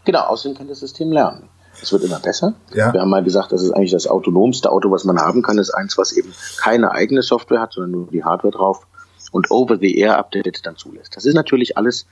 Genau, 0.04 0.20
außerdem 0.20 0.56
kann 0.56 0.68
das 0.68 0.80
System 0.80 1.12
lernen. 1.12 1.48
Es 1.82 1.92
wird 1.92 2.04
immer 2.04 2.20
besser. 2.20 2.54
Ja. 2.74 2.92
Wir 2.92 3.00
haben 3.00 3.10
mal 3.10 3.22
gesagt, 3.22 3.52
das 3.52 3.62
ist 3.62 3.72
eigentlich 3.72 3.90
das 3.90 4.06
autonomste 4.06 4.70
Auto, 4.70 4.90
was 4.90 5.04
man 5.04 5.18
haben 5.18 5.42
kann, 5.42 5.58
ist 5.58 5.70
eins, 5.70 5.98
was 5.98 6.12
eben 6.12 6.32
keine 6.58 6.92
eigene 6.92 7.22
Software 7.22 7.60
hat, 7.60 7.72
sondern 7.72 7.90
nur 7.90 8.06
die 8.10 8.24
Hardware 8.24 8.52
drauf 8.52 8.86
und 9.32 9.50
Over-the-Air-Updates 9.50 10.62
dann 10.62 10.76
zulässt. 10.76 11.16
Das 11.16 11.26
ist 11.26 11.34
natürlich 11.34 11.76
alles 11.76 12.06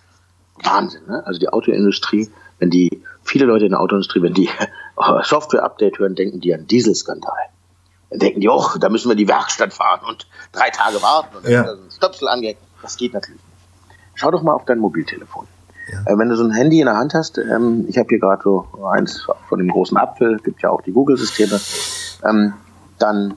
Wahnsinn. 0.62 1.02
Ne? 1.06 1.26
Also 1.26 1.40
die 1.40 1.48
Autoindustrie, 1.48 2.30
wenn 2.58 2.70
die, 2.70 3.02
viele 3.22 3.46
Leute 3.46 3.64
in 3.64 3.70
der 3.70 3.80
Autoindustrie, 3.80 4.22
wenn 4.22 4.34
die 4.34 4.50
Software-Update 5.22 5.98
hören, 5.98 6.14
denken 6.14 6.40
die 6.40 6.54
an 6.54 6.66
Dieselskandal. 6.66 7.32
Dann 8.14 8.20
denken 8.20 8.40
die, 8.40 8.48
oh, 8.48 8.64
da 8.78 8.88
müssen 8.90 9.08
wir 9.08 9.12
in 9.12 9.18
die 9.18 9.26
Werkstatt 9.26 9.72
fahren 9.72 10.00
und 10.06 10.28
drei 10.52 10.70
Tage 10.70 11.02
warten 11.02 11.36
und 11.36 11.44
dann 11.44 11.52
ja. 11.52 11.64
so 11.64 11.82
ein 11.82 11.90
Stöpsel 11.90 12.28
angehen. 12.28 12.56
Das 12.80 12.96
geht 12.96 13.12
natürlich 13.12 13.40
nicht. 13.40 13.98
Schau 14.14 14.30
doch 14.30 14.42
mal 14.42 14.52
auf 14.52 14.64
dein 14.66 14.78
Mobiltelefon. 14.78 15.48
Ja. 15.90 16.12
Äh, 16.12 16.16
wenn 16.16 16.28
du 16.28 16.36
so 16.36 16.44
ein 16.44 16.52
Handy 16.52 16.78
in 16.78 16.86
der 16.86 16.96
Hand 16.96 17.12
hast, 17.12 17.38
ähm, 17.38 17.86
ich 17.88 17.98
habe 17.98 18.06
hier 18.08 18.20
gerade 18.20 18.40
so 18.44 18.68
eins 18.88 19.26
von 19.48 19.58
dem 19.58 19.66
großen 19.66 19.96
Apfel, 19.96 20.38
gibt 20.44 20.62
ja 20.62 20.70
auch 20.70 20.80
die 20.82 20.92
Google-Systeme, 20.92 21.60
ähm, 22.24 22.54
dann 23.00 23.34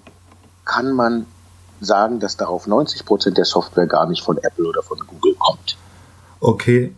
kann 0.63 0.91
man 0.91 1.25
sagen, 1.81 2.19
dass 2.19 2.37
darauf 2.37 2.67
90 2.67 3.03
Prozent 3.03 3.39
der 3.39 3.45
Software 3.45 3.87
gar 3.87 4.07
nicht 4.07 4.23
von 4.23 4.37
Apple 4.37 4.67
oder 4.67 4.83
von 4.83 4.99
Google 5.07 5.33
kommt. 5.39 5.75
Okay. 6.39 6.93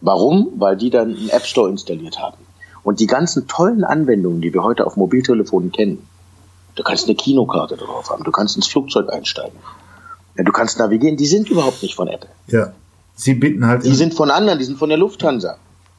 Warum? 0.00 0.54
Weil 0.56 0.76
die 0.76 0.90
dann 0.90 1.14
einen 1.14 1.28
App 1.28 1.46
Store 1.46 1.70
installiert 1.70 2.18
haben. 2.18 2.38
Und 2.82 2.98
die 2.98 3.06
ganzen 3.06 3.46
tollen 3.46 3.84
Anwendungen, 3.84 4.40
die 4.40 4.52
wir 4.52 4.64
heute 4.64 4.86
auf 4.86 4.96
Mobiltelefonen 4.96 5.70
kennen, 5.70 6.08
Du 6.74 6.82
kannst 6.82 7.06
eine 7.06 7.14
Kinokarte 7.14 7.76
drauf 7.76 8.10
haben, 8.10 8.24
du 8.24 8.30
kannst 8.30 8.56
ins 8.56 8.68
Flugzeug 8.68 9.12
einsteigen. 9.12 9.58
Ja, 10.36 10.44
du 10.44 10.52
kannst 10.52 10.78
navigieren, 10.78 11.16
die 11.16 11.26
sind 11.26 11.50
überhaupt 11.50 11.82
nicht 11.82 11.94
von 11.94 12.08
Apple. 12.08 12.30
Ja. 12.46 12.72
Sie 13.14 13.34
bieten 13.34 13.66
halt. 13.66 13.84
Die 13.84 13.94
sind 13.94 14.14
von 14.14 14.30
anderen, 14.30 14.58
die 14.58 14.64
sind 14.64 14.78
von 14.78 14.88
der 14.88 14.96
Lufthansa. 14.96 15.58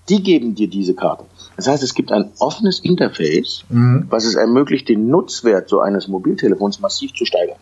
Die 0.09 0.23
geben 0.23 0.55
dir 0.55 0.67
diese 0.67 0.95
Karte. 0.95 1.25
Das 1.55 1.67
heißt, 1.67 1.83
es 1.83 1.93
gibt 1.93 2.11
ein 2.11 2.31
offenes 2.39 2.79
Interface, 2.79 3.63
mhm. 3.69 4.07
was 4.09 4.25
es 4.25 4.33
ermöglicht, 4.33 4.89
den 4.89 5.07
Nutzwert 5.07 5.69
so 5.69 5.79
eines 5.79 6.07
Mobiltelefons 6.07 6.79
massiv 6.79 7.13
zu 7.13 7.25
steigern. 7.25 7.57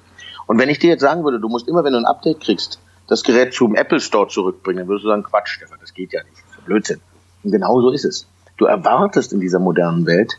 Und 0.48 0.58
wenn 0.58 0.70
ich 0.70 0.80
dir 0.80 0.90
jetzt 0.90 1.02
sagen 1.02 1.26
würde, 1.26 1.40
du 1.40 1.50
musst 1.50 1.68
immer, 1.68 1.84
wenn 1.84 1.94
du 1.94 2.00
ein 2.00 2.06
Update 2.06 2.40
kriegst, 2.40 2.80
das 3.08 3.24
Gerät 3.24 3.54
zum 3.54 3.76
Apple 3.76 4.00
Store 4.00 4.28
zurückbringen, 4.30 4.80
dann 4.80 4.88
würdest 4.88 5.04
du 5.04 5.10
sagen, 5.10 5.24
Quatsch, 5.24 5.50
Stefan, 5.50 5.78
das 5.82 5.94
geht 5.94 6.14
ja 6.14 6.24
nicht. 6.24 6.38
Das 6.48 6.60
ist 6.60 6.66
Blödsinn. 6.66 7.02
Und 7.44 7.52
genau 7.52 7.82
so 7.82 7.92
ist 7.92 8.06
es. 8.06 8.28
Du 8.58 8.66
erwartest 8.66 9.34
in 9.34 9.42
dieser 9.42 9.60
modernen 9.60 10.06
Welt, 10.06 10.38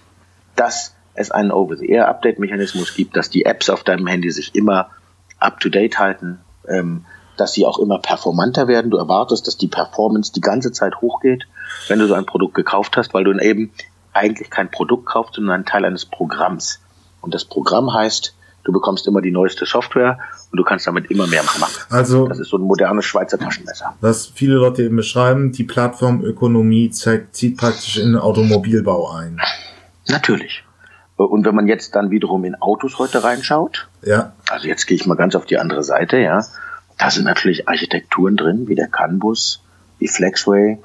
dass 0.56 0.94
es 1.14 1.30
einen 1.30 1.50
Over-the-Air-Update-Mechanismus 1.50 2.94
gibt, 2.94 3.16
dass 3.16 3.30
die 3.30 3.44
Apps 3.44 3.70
auf 3.70 3.84
deinem 3.84 4.06
Handy 4.06 4.30
sich 4.30 4.54
immer 4.54 4.90
up-to-date 5.38 5.98
halten, 5.98 6.38
ähm, 6.68 7.04
dass 7.36 7.52
sie 7.52 7.66
auch 7.66 7.78
immer 7.78 7.98
performanter 7.98 8.68
werden. 8.68 8.90
Du 8.90 8.98
erwartest, 8.98 9.46
dass 9.46 9.56
die 9.56 9.68
Performance 9.68 10.32
die 10.32 10.40
ganze 10.40 10.72
Zeit 10.72 11.00
hochgeht, 11.00 11.46
wenn 11.88 11.98
du 11.98 12.06
so 12.06 12.14
ein 12.14 12.26
Produkt 12.26 12.54
gekauft 12.54 12.96
hast, 12.96 13.14
weil 13.14 13.24
du 13.24 13.32
eben 13.38 13.72
eigentlich 14.12 14.50
kein 14.50 14.70
Produkt 14.70 15.06
kaufst, 15.06 15.34
sondern 15.34 15.54
einen 15.54 15.64
Teil 15.64 15.84
eines 15.84 16.04
Programms. 16.04 16.80
Und 17.20 17.34
das 17.34 17.44
Programm 17.44 17.92
heißt, 17.92 18.34
du 18.64 18.72
bekommst 18.72 19.06
immer 19.06 19.20
die 19.20 19.30
neueste 19.30 19.66
Software 19.66 20.18
und 20.50 20.56
du 20.56 20.64
kannst 20.64 20.86
damit 20.86 21.10
immer 21.10 21.26
mehr 21.26 21.42
machen. 21.42 21.64
Also, 21.88 22.28
das 22.28 22.40
ist 22.40 22.48
so 22.48 22.58
ein 22.58 22.62
modernes 22.62 23.04
Schweizer 23.04 23.38
Taschenmesser. 23.38 23.94
Was 24.00 24.26
viele 24.26 24.54
Leute 24.54 24.82
eben 24.82 24.96
beschreiben, 24.96 25.52
die 25.52 25.64
Plattformökonomie 25.64 26.90
zeigt, 26.90 27.36
zieht 27.36 27.56
praktisch 27.56 27.98
in 27.98 28.12
den 28.12 28.16
Automobilbau 28.16 29.10
ein. 29.12 29.40
Natürlich. 30.08 30.64
Und 31.24 31.44
wenn 31.44 31.54
man 31.54 31.66
jetzt 31.66 31.94
dann 31.94 32.10
wiederum 32.10 32.44
in 32.44 32.54
Autos 32.54 32.98
heute 32.98 33.22
reinschaut, 33.22 33.88
ja. 34.02 34.32
also 34.48 34.66
jetzt 34.66 34.86
gehe 34.86 34.96
ich 34.96 35.06
mal 35.06 35.16
ganz 35.16 35.34
auf 35.34 35.46
die 35.46 35.58
andere 35.58 35.82
Seite, 35.82 36.18
ja, 36.18 36.44
da 36.98 37.10
sind 37.10 37.24
natürlich 37.24 37.68
Architekturen 37.68 38.36
drin, 38.36 38.68
wie 38.68 38.74
der 38.74 38.88
CAN-Bus, 38.88 39.62
wie 39.98 40.08
Flexway, 40.08 40.78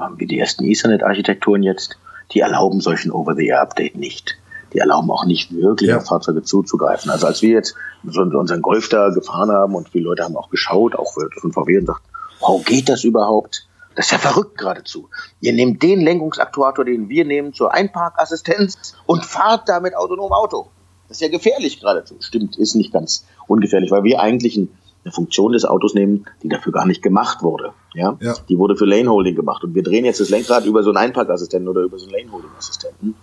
ähm, 0.00 0.14
wie 0.16 0.26
die 0.26 0.38
ersten 0.38 0.64
Ethernet-Architekturen 0.64 1.62
jetzt, 1.62 1.98
die 2.32 2.40
erlauben 2.40 2.80
solchen 2.80 3.12
Over-the-Air-Update 3.12 3.96
nicht. 3.96 4.36
Die 4.72 4.78
erlauben 4.78 5.10
auch 5.10 5.24
nicht 5.24 5.54
wirklich 5.54 5.90
ja. 5.90 5.98
auf 5.98 6.06
Fahrzeuge 6.06 6.42
zuzugreifen. 6.42 7.10
Also 7.10 7.26
als 7.26 7.42
wir 7.42 7.50
jetzt 7.50 7.74
so 8.04 8.20
unseren 8.20 8.62
Golf 8.62 8.88
da 8.88 9.10
gefahren 9.10 9.50
haben 9.50 9.74
und 9.74 9.88
viele 9.88 10.04
Leute 10.04 10.24
haben 10.24 10.36
auch 10.36 10.50
geschaut, 10.50 10.96
auch 10.96 11.12
von 11.12 11.52
VW 11.52 11.78
und 11.78 11.86
sagt, 11.86 12.02
wow, 12.40 12.64
geht 12.64 12.88
das 12.88 13.04
überhaupt? 13.04 13.66
Das 13.96 14.06
ist 14.06 14.12
ja 14.12 14.18
verrückt 14.18 14.58
geradezu. 14.58 15.08
Ihr 15.40 15.54
nehmt 15.54 15.82
den 15.82 16.02
Lenkungsaktuator, 16.02 16.84
den 16.84 17.08
wir 17.08 17.24
nehmen, 17.24 17.54
zur 17.54 17.72
Einparkassistenz 17.72 18.94
und 19.06 19.24
fahrt 19.24 19.68
damit 19.68 19.96
autonom 19.96 20.32
Auto. 20.32 20.68
Das 21.08 21.16
ist 21.16 21.22
ja 21.22 21.28
gefährlich 21.28 21.80
geradezu. 21.80 22.16
Stimmt, 22.20 22.58
ist 22.58 22.74
nicht 22.74 22.92
ganz 22.92 23.24
ungefährlich, 23.48 23.90
weil 23.90 24.04
wir 24.04 24.20
eigentlich 24.20 24.58
eine 24.58 25.12
Funktion 25.12 25.52
des 25.52 25.64
Autos 25.64 25.94
nehmen, 25.94 26.26
die 26.42 26.48
dafür 26.48 26.72
gar 26.72 26.86
nicht 26.86 27.00
gemacht 27.00 27.42
wurde. 27.42 27.72
Ja? 27.94 28.18
ja. 28.20 28.34
Die 28.48 28.58
wurde 28.58 28.76
für 28.76 28.84
Lane 28.84 29.08
Holding 29.08 29.34
gemacht. 29.34 29.64
Und 29.64 29.74
wir 29.74 29.82
drehen 29.82 30.04
jetzt 30.04 30.20
das 30.20 30.28
Lenkrad 30.28 30.66
über 30.66 30.82
so 30.82 30.90
einen 30.90 30.98
Einparkassistenten 30.98 31.68
oder 31.68 31.82
über 31.82 31.98
so 31.98 32.06
einen 32.06 32.14
Lane 32.14 32.32
Holding 32.32 32.50
Assistenten. 32.58 33.14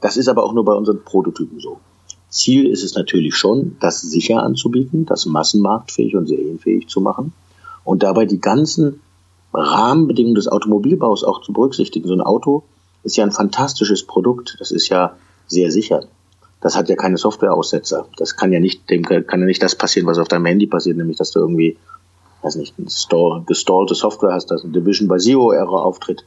Das 0.00 0.16
ist 0.16 0.28
aber 0.28 0.44
auch 0.44 0.52
nur 0.52 0.64
bei 0.64 0.72
unseren 0.72 1.04
Prototypen 1.04 1.60
so. 1.60 1.78
Ziel 2.28 2.66
ist 2.66 2.82
es 2.82 2.94
natürlich 2.94 3.36
schon, 3.36 3.76
das 3.80 4.00
sicher 4.00 4.42
anzubieten, 4.42 5.06
das 5.06 5.26
massenmarktfähig 5.26 6.16
und 6.16 6.26
serienfähig 6.26 6.88
zu 6.88 7.00
machen 7.00 7.32
und 7.84 8.02
dabei 8.02 8.26
die 8.26 8.40
ganzen 8.40 9.00
Rahmenbedingungen 9.56 10.34
des 10.34 10.48
Automobilbaus 10.48 11.24
auch 11.24 11.40
zu 11.42 11.52
berücksichtigen. 11.52 12.08
So 12.08 12.14
ein 12.14 12.20
Auto 12.20 12.64
ist 13.02 13.16
ja 13.16 13.24
ein 13.24 13.32
fantastisches 13.32 14.04
Produkt. 14.04 14.56
Das 14.60 14.70
ist 14.70 14.88
ja 14.88 15.16
sehr 15.46 15.70
sicher. 15.70 16.04
Das 16.60 16.76
hat 16.76 16.88
ja 16.88 16.96
keine 16.96 17.16
Softwareaussetzer. 17.16 18.06
Das 18.16 18.36
kann 18.36 18.52
ja 18.52 18.60
nicht, 18.60 18.90
dem 18.90 19.02
kann 19.02 19.40
ja 19.40 19.46
nicht 19.46 19.62
das 19.62 19.74
passieren, 19.74 20.06
was 20.06 20.18
auf 20.18 20.28
deinem 20.28 20.46
Handy 20.46 20.66
passiert, 20.66 20.96
nämlich 20.96 21.16
dass 21.16 21.30
du 21.30 21.40
irgendwie, 21.40 21.76
weiß 22.42 22.56
nicht, 22.56 22.74
gestallte 23.46 23.94
Software 23.94 24.32
hast, 24.32 24.50
dass 24.50 24.64
ein 24.64 24.72
Division 24.72 25.08
by 25.08 25.18
Zero 25.18 25.52
Error 25.52 25.84
auftritt 25.84 26.24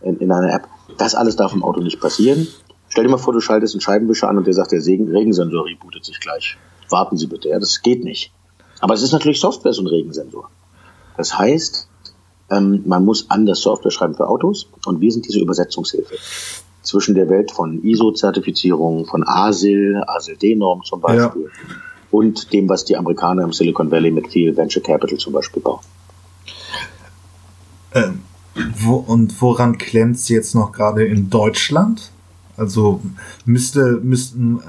in, 0.00 0.18
in 0.18 0.32
einer 0.32 0.52
App. 0.52 0.66
Das 0.98 1.14
alles 1.14 1.36
darf 1.36 1.52
im 1.52 1.62
Auto 1.62 1.80
nicht 1.80 2.00
passieren. 2.00 2.48
Stell 2.88 3.04
dir 3.04 3.10
mal 3.10 3.18
vor, 3.18 3.32
du 3.32 3.40
schaltest 3.40 3.74
einen 3.74 3.80
Scheibenwischer 3.80 4.28
an 4.28 4.38
und 4.38 4.46
der 4.46 4.54
sagt, 4.54 4.72
der 4.72 4.80
Regensensor 4.80 5.66
rebootet 5.66 6.04
sich 6.04 6.20
gleich. 6.20 6.56
Warten 6.88 7.16
Sie 7.16 7.26
bitte. 7.26 7.48
Ja, 7.48 7.58
das 7.58 7.82
geht 7.82 8.04
nicht. 8.04 8.32
Aber 8.80 8.94
es 8.94 9.02
ist 9.02 9.12
natürlich 9.12 9.40
Software, 9.40 9.72
so 9.72 9.82
ein 9.82 9.86
Regensensor. 9.86 10.50
Das 11.16 11.38
heißt, 11.38 11.88
ähm, 12.50 12.82
man 12.86 13.04
muss 13.04 13.30
anders 13.30 13.60
Software 13.60 13.90
schreiben 13.90 14.14
für 14.14 14.28
Autos 14.28 14.68
und 14.86 15.00
wir 15.00 15.10
sind 15.12 15.26
diese 15.26 15.40
Übersetzungshilfe 15.40 16.14
zwischen 16.82 17.14
der 17.14 17.28
Welt 17.28 17.50
von 17.50 17.82
ISO-Zertifizierung, 17.82 19.06
von 19.06 19.26
ASIL, 19.26 20.02
ASIL-D-Norm 20.06 20.82
zum 20.84 21.00
Beispiel 21.00 21.42
ja. 21.42 21.74
und 22.12 22.52
dem, 22.52 22.68
was 22.68 22.84
die 22.84 22.96
Amerikaner 22.96 23.42
im 23.42 23.52
Silicon 23.52 23.90
Valley 23.90 24.12
mit 24.12 24.28
viel 24.28 24.56
Venture 24.56 24.82
Capital 24.82 25.18
zum 25.18 25.32
Beispiel 25.32 25.62
bauen. 25.62 25.80
Ähm, 27.92 28.20
wo, 28.78 28.96
und 28.96 29.40
woran 29.42 29.78
klemmt 29.78 30.16
es 30.16 30.28
jetzt 30.28 30.54
noch 30.54 30.72
gerade 30.72 31.04
in 31.04 31.28
Deutschland? 31.28 32.12
Also 32.56 33.02
müsste, 33.44 34.00
müssten, 34.02 34.60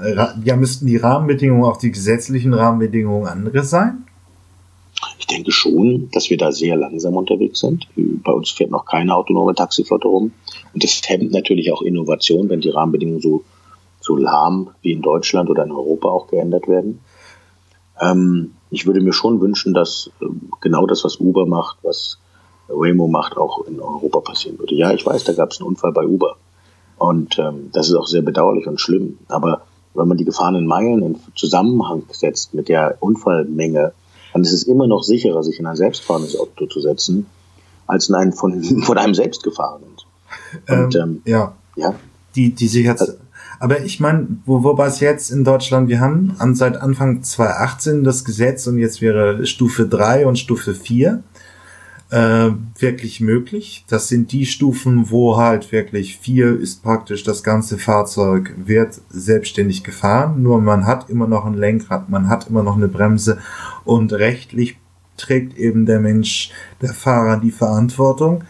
ja, 0.44 0.56
müssten 0.56 0.86
die 0.86 0.96
Rahmenbedingungen, 0.96 1.64
auch 1.64 1.78
die 1.78 1.90
gesetzlichen 1.90 2.52
Rahmenbedingungen 2.52 3.26
andere 3.26 3.62
sein? 3.62 4.04
Ich 5.18 5.26
denke 5.26 5.50
schon, 5.50 6.08
dass 6.12 6.30
wir 6.30 6.36
da 6.36 6.52
sehr 6.52 6.76
langsam 6.76 7.16
unterwegs 7.16 7.60
sind. 7.60 7.88
Bei 7.96 8.32
uns 8.32 8.50
fährt 8.50 8.70
noch 8.70 8.84
keine 8.84 9.14
autonome 9.16 9.54
Taxiflotte 9.54 10.06
rum. 10.06 10.32
Und 10.72 10.84
das 10.84 11.00
hemmt 11.06 11.32
natürlich 11.32 11.72
auch 11.72 11.82
Innovation, 11.82 12.48
wenn 12.48 12.60
die 12.60 12.70
Rahmenbedingungen 12.70 13.20
so, 13.20 13.42
so 14.00 14.16
lahm 14.16 14.70
wie 14.80 14.92
in 14.92 15.02
Deutschland 15.02 15.50
oder 15.50 15.64
in 15.64 15.72
Europa 15.72 16.08
auch 16.08 16.28
geändert 16.28 16.68
werden. 16.68 17.00
Ähm, 18.00 18.54
ich 18.70 18.86
würde 18.86 19.00
mir 19.00 19.12
schon 19.12 19.40
wünschen, 19.40 19.74
dass 19.74 20.10
äh, 20.20 20.26
genau 20.60 20.86
das, 20.86 21.04
was 21.04 21.16
Uber 21.16 21.46
macht, 21.46 21.78
was 21.82 22.18
Waymo 22.68 23.08
macht, 23.08 23.36
auch 23.36 23.66
in 23.66 23.80
Europa 23.80 24.20
passieren 24.20 24.58
würde. 24.58 24.74
Ja, 24.74 24.92
ich 24.92 25.04
weiß, 25.04 25.24
da 25.24 25.32
gab 25.32 25.50
es 25.50 25.58
einen 25.58 25.68
Unfall 25.68 25.92
bei 25.92 26.06
Uber. 26.06 26.36
Und 26.98 27.38
ähm, 27.38 27.70
das 27.72 27.88
ist 27.88 27.94
auch 27.94 28.06
sehr 28.06 28.22
bedauerlich 28.22 28.66
und 28.66 28.80
schlimm. 28.80 29.18
Aber 29.28 29.62
wenn 29.94 30.08
man 30.08 30.16
die 30.16 30.24
gefahrenen 30.24 30.66
Meilen 30.66 31.02
in 31.02 31.16
Zusammenhang 31.34 32.02
setzt 32.10 32.54
mit 32.54 32.68
der 32.68 32.98
Unfallmenge, 33.00 33.92
dann 34.38 34.44
ist 34.44 34.52
es 34.52 34.62
immer 34.62 34.86
noch 34.86 35.02
sicherer, 35.02 35.42
sich 35.42 35.58
in 35.58 35.66
ein 35.66 35.74
selbstfahrendes 35.74 36.38
Auto 36.38 36.66
zu 36.66 36.80
setzen, 36.80 37.26
als 37.88 38.08
in 38.08 38.14
ein 38.14 38.32
von, 38.32 38.62
von 38.82 38.96
einem 38.96 39.14
selbst 39.14 39.42
gefahrenen. 39.42 39.88
Und, 40.68 40.94
ähm, 40.94 41.00
ähm, 41.00 41.22
ja. 41.24 41.54
ja. 41.76 41.94
Die, 42.36 42.54
die 42.54 42.68
Sicherheits... 42.68 43.00
Also, 43.00 43.14
aber 43.60 43.82
ich 43.82 43.98
meine, 43.98 44.28
wo, 44.46 44.62
wobei 44.62 44.86
es 44.86 45.00
jetzt 45.00 45.32
in 45.32 45.42
Deutschland, 45.42 45.88
wir 45.88 45.98
haben 45.98 46.36
an, 46.38 46.54
seit 46.54 46.76
Anfang 46.76 47.24
2018 47.24 48.04
das 48.04 48.24
Gesetz 48.24 48.68
und 48.68 48.78
jetzt 48.78 49.00
wäre 49.00 49.44
Stufe 49.46 49.88
3 49.88 50.28
und 50.28 50.38
Stufe 50.38 50.74
4 50.74 51.24
äh, 52.10 52.50
wirklich 52.78 53.20
möglich. 53.20 53.84
Das 53.88 54.08
sind 54.08 54.32
die 54.32 54.46
Stufen, 54.46 55.10
wo 55.10 55.36
halt 55.36 55.72
wirklich 55.72 56.18
4 56.18 56.58
ist 56.58 56.82
praktisch 56.82 57.22
das 57.22 57.42
ganze 57.42 57.78
Fahrzeug 57.78 58.54
wird 58.56 59.00
selbstständig 59.10 59.84
gefahren, 59.84 60.42
nur 60.42 60.60
man 60.60 60.86
hat 60.86 61.10
immer 61.10 61.26
noch 61.26 61.44
ein 61.44 61.54
Lenkrad, 61.54 62.08
man 62.08 62.28
hat 62.28 62.48
immer 62.48 62.62
noch 62.62 62.76
eine 62.76 62.88
Bremse 62.88 63.38
und 63.84 64.12
rechtlich 64.12 64.78
trägt 65.16 65.58
eben 65.58 65.84
der 65.84 66.00
Mensch, 66.00 66.50
der 66.80 66.94
Fahrer 66.94 67.40
die 67.40 67.50
Verantwortung. 67.50 68.44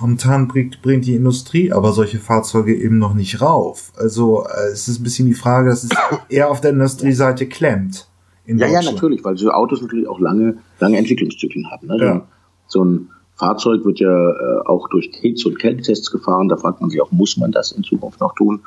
Momentan 0.00 0.48
bringt, 0.48 0.80
bringt 0.80 1.04
die 1.04 1.14
Industrie 1.14 1.72
aber 1.72 1.92
solche 1.92 2.18
Fahrzeuge 2.18 2.74
eben 2.74 2.98
noch 2.98 3.12
nicht 3.12 3.42
rauf. 3.42 3.92
Also 3.96 4.46
äh, 4.46 4.72
es 4.72 4.88
ist 4.88 4.98
ein 4.98 5.02
bisschen 5.04 5.26
die 5.26 5.34
Frage, 5.34 5.68
dass 5.68 5.84
es 5.84 5.90
eher 6.28 6.50
auf 6.50 6.60
der 6.60 6.70
Industrieseite 6.70 7.46
klemmt. 7.46 8.08
ja, 8.46 8.66
ja, 8.66 8.82
natürlich, 8.82 9.22
weil 9.22 9.36
so 9.36 9.50
Autos 9.50 9.82
natürlich 9.82 10.08
auch 10.08 10.18
lange, 10.18 10.56
lange 10.80 10.96
Entwicklungszyklen 10.96 11.70
haben. 11.70 11.86
Ne? 11.86 11.98
Ja. 11.98 12.26
So 12.70 12.84
ein 12.84 13.08
Fahrzeug 13.34 13.84
wird 13.84 13.98
ja 14.00 14.30
äh, 14.30 14.66
auch 14.66 14.88
durch 14.88 15.10
Hitz- 15.20 15.44
und 15.44 15.58
Kältetests 15.58 16.10
gefahren. 16.10 16.48
Da 16.48 16.56
fragt 16.56 16.80
man 16.80 16.90
sich 16.90 17.00
auch, 17.02 17.10
muss 17.10 17.36
man 17.36 17.52
das 17.52 17.72
in 17.72 17.82
Zukunft 17.82 18.20
noch 18.20 18.34
tun? 18.34 18.60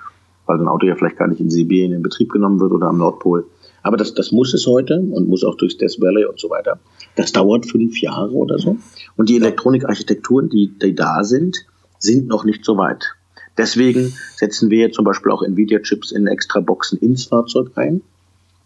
Weil 0.45 0.59
ein 0.59 0.67
Auto 0.67 0.85
ja 0.85 0.95
vielleicht 0.95 1.17
gar 1.17 1.27
nicht 1.27 1.39
in 1.39 1.49
Sibirien 1.49 1.93
in 1.93 2.03
Betrieb 2.03 2.31
genommen 2.31 2.59
wird 2.59 2.73
oder 2.73 2.87
am 2.87 2.97
Nordpol. 2.97 3.45
Aber 3.81 3.97
das, 3.97 4.13
das 4.13 4.31
muss 4.31 4.53
es 4.53 4.67
heute 4.67 4.99
und 4.99 5.29
muss 5.29 5.43
auch 5.43 5.55
durchs 5.55 5.77
Death 5.77 6.01
Valley 6.01 6.25
und 6.25 6.39
so 6.39 6.49
weiter. 6.49 6.79
Das 7.15 7.31
dauert 7.31 7.65
fünf 7.65 8.01
Jahre 8.01 8.31
oder 8.31 8.59
so. 8.59 8.77
Und 9.15 9.29
die 9.29 9.37
Elektronikarchitekturen, 9.37 10.49
die, 10.49 10.73
die 10.81 10.95
da 10.95 11.23
sind, 11.23 11.65
sind 11.99 12.27
noch 12.27 12.43
nicht 12.43 12.65
so 12.65 12.77
weit. 12.77 13.15
Deswegen 13.57 14.11
setzen 14.35 14.69
wir 14.69 14.91
zum 14.91 15.05
Beispiel 15.05 15.31
auch 15.31 15.43
Nvidia-Chips 15.43 16.11
in 16.11 16.27
extra 16.27 16.59
Boxen 16.59 16.97
ins 16.99 17.25
Fahrzeug 17.25 17.71
ein, 17.75 18.01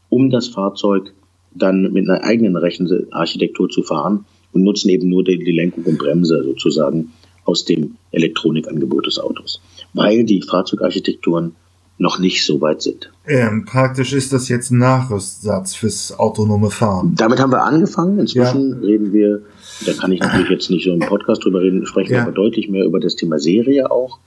um 0.10 0.30
das 0.30 0.47
Fahrzeug 0.47 1.13
dann 1.54 1.91
mit 1.91 2.10
einer 2.10 2.23
eigenen 2.23 2.56
Rechenarchitektur 2.56 3.69
zu 3.69 3.84
fahren 3.84 4.26
und 4.52 4.64
nutzen 4.64 4.90
eben 4.90 5.10
nur 5.10 5.24
die, 5.24 5.38
die 5.38 5.52
Lenkung 5.52 5.84
und 5.84 5.98
Bremse 5.98 6.44
sozusagen 6.44 7.12
aus 7.46 7.66
dem 7.66 7.96
Elektronikangebot 8.12 9.08
des 9.08 9.20
Autos. 9.20 9.62
Weil 9.94 10.24
die 10.26 10.42
Fahrzeugarchitekturen 10.42 11.56
noch 12.00 12.20
nicht 12.20 12.46
so 12.46 12.62
weit 12.62 12.82
sind. 12.82 13.12
Ähm, 13.26 13.66
praktisch 13.66 14.14
ist 14.14 14.32
das 14.32 14.50
jetzt 14.50 14.72
ein 14.72 14.78
Nachrüstsatz 14.78 15.76
fürs 15.76 16.18
autonome 16.18 16.70
Fahren. 16.70 17.16
Damit 17.16 17.40
haben 17.40 17.52
wir 17.52 17.64
angefangen. 17.64 18.20
Inzwischen 18.20 18.74
ja. 18.74 18.88
reden 18.88 19.14
wir, 19.14 19.42
da 19.86 19.94
kann 19.94 20.12
ich 20.12 20.20
natürlich 20.20 20.50
jetzt 20.50 20.70
nicht 20.70 20.86
so 20.86 20.94
im 20.94 21.00
Podcast 21.00 21.44
drüber 21.44 21.62
reden, 21.62 21.86
sprechen 21.86 22.14
ja. 22.14 22.24
aber 22.24 22.32
deutlich 22.32 22.70
mehr 22.70 22.86
über 22.86 23.00
das 23.00 23.16
Thema 23.16 23.40
Serie 23.40 23.90
auch. 23.90 24.20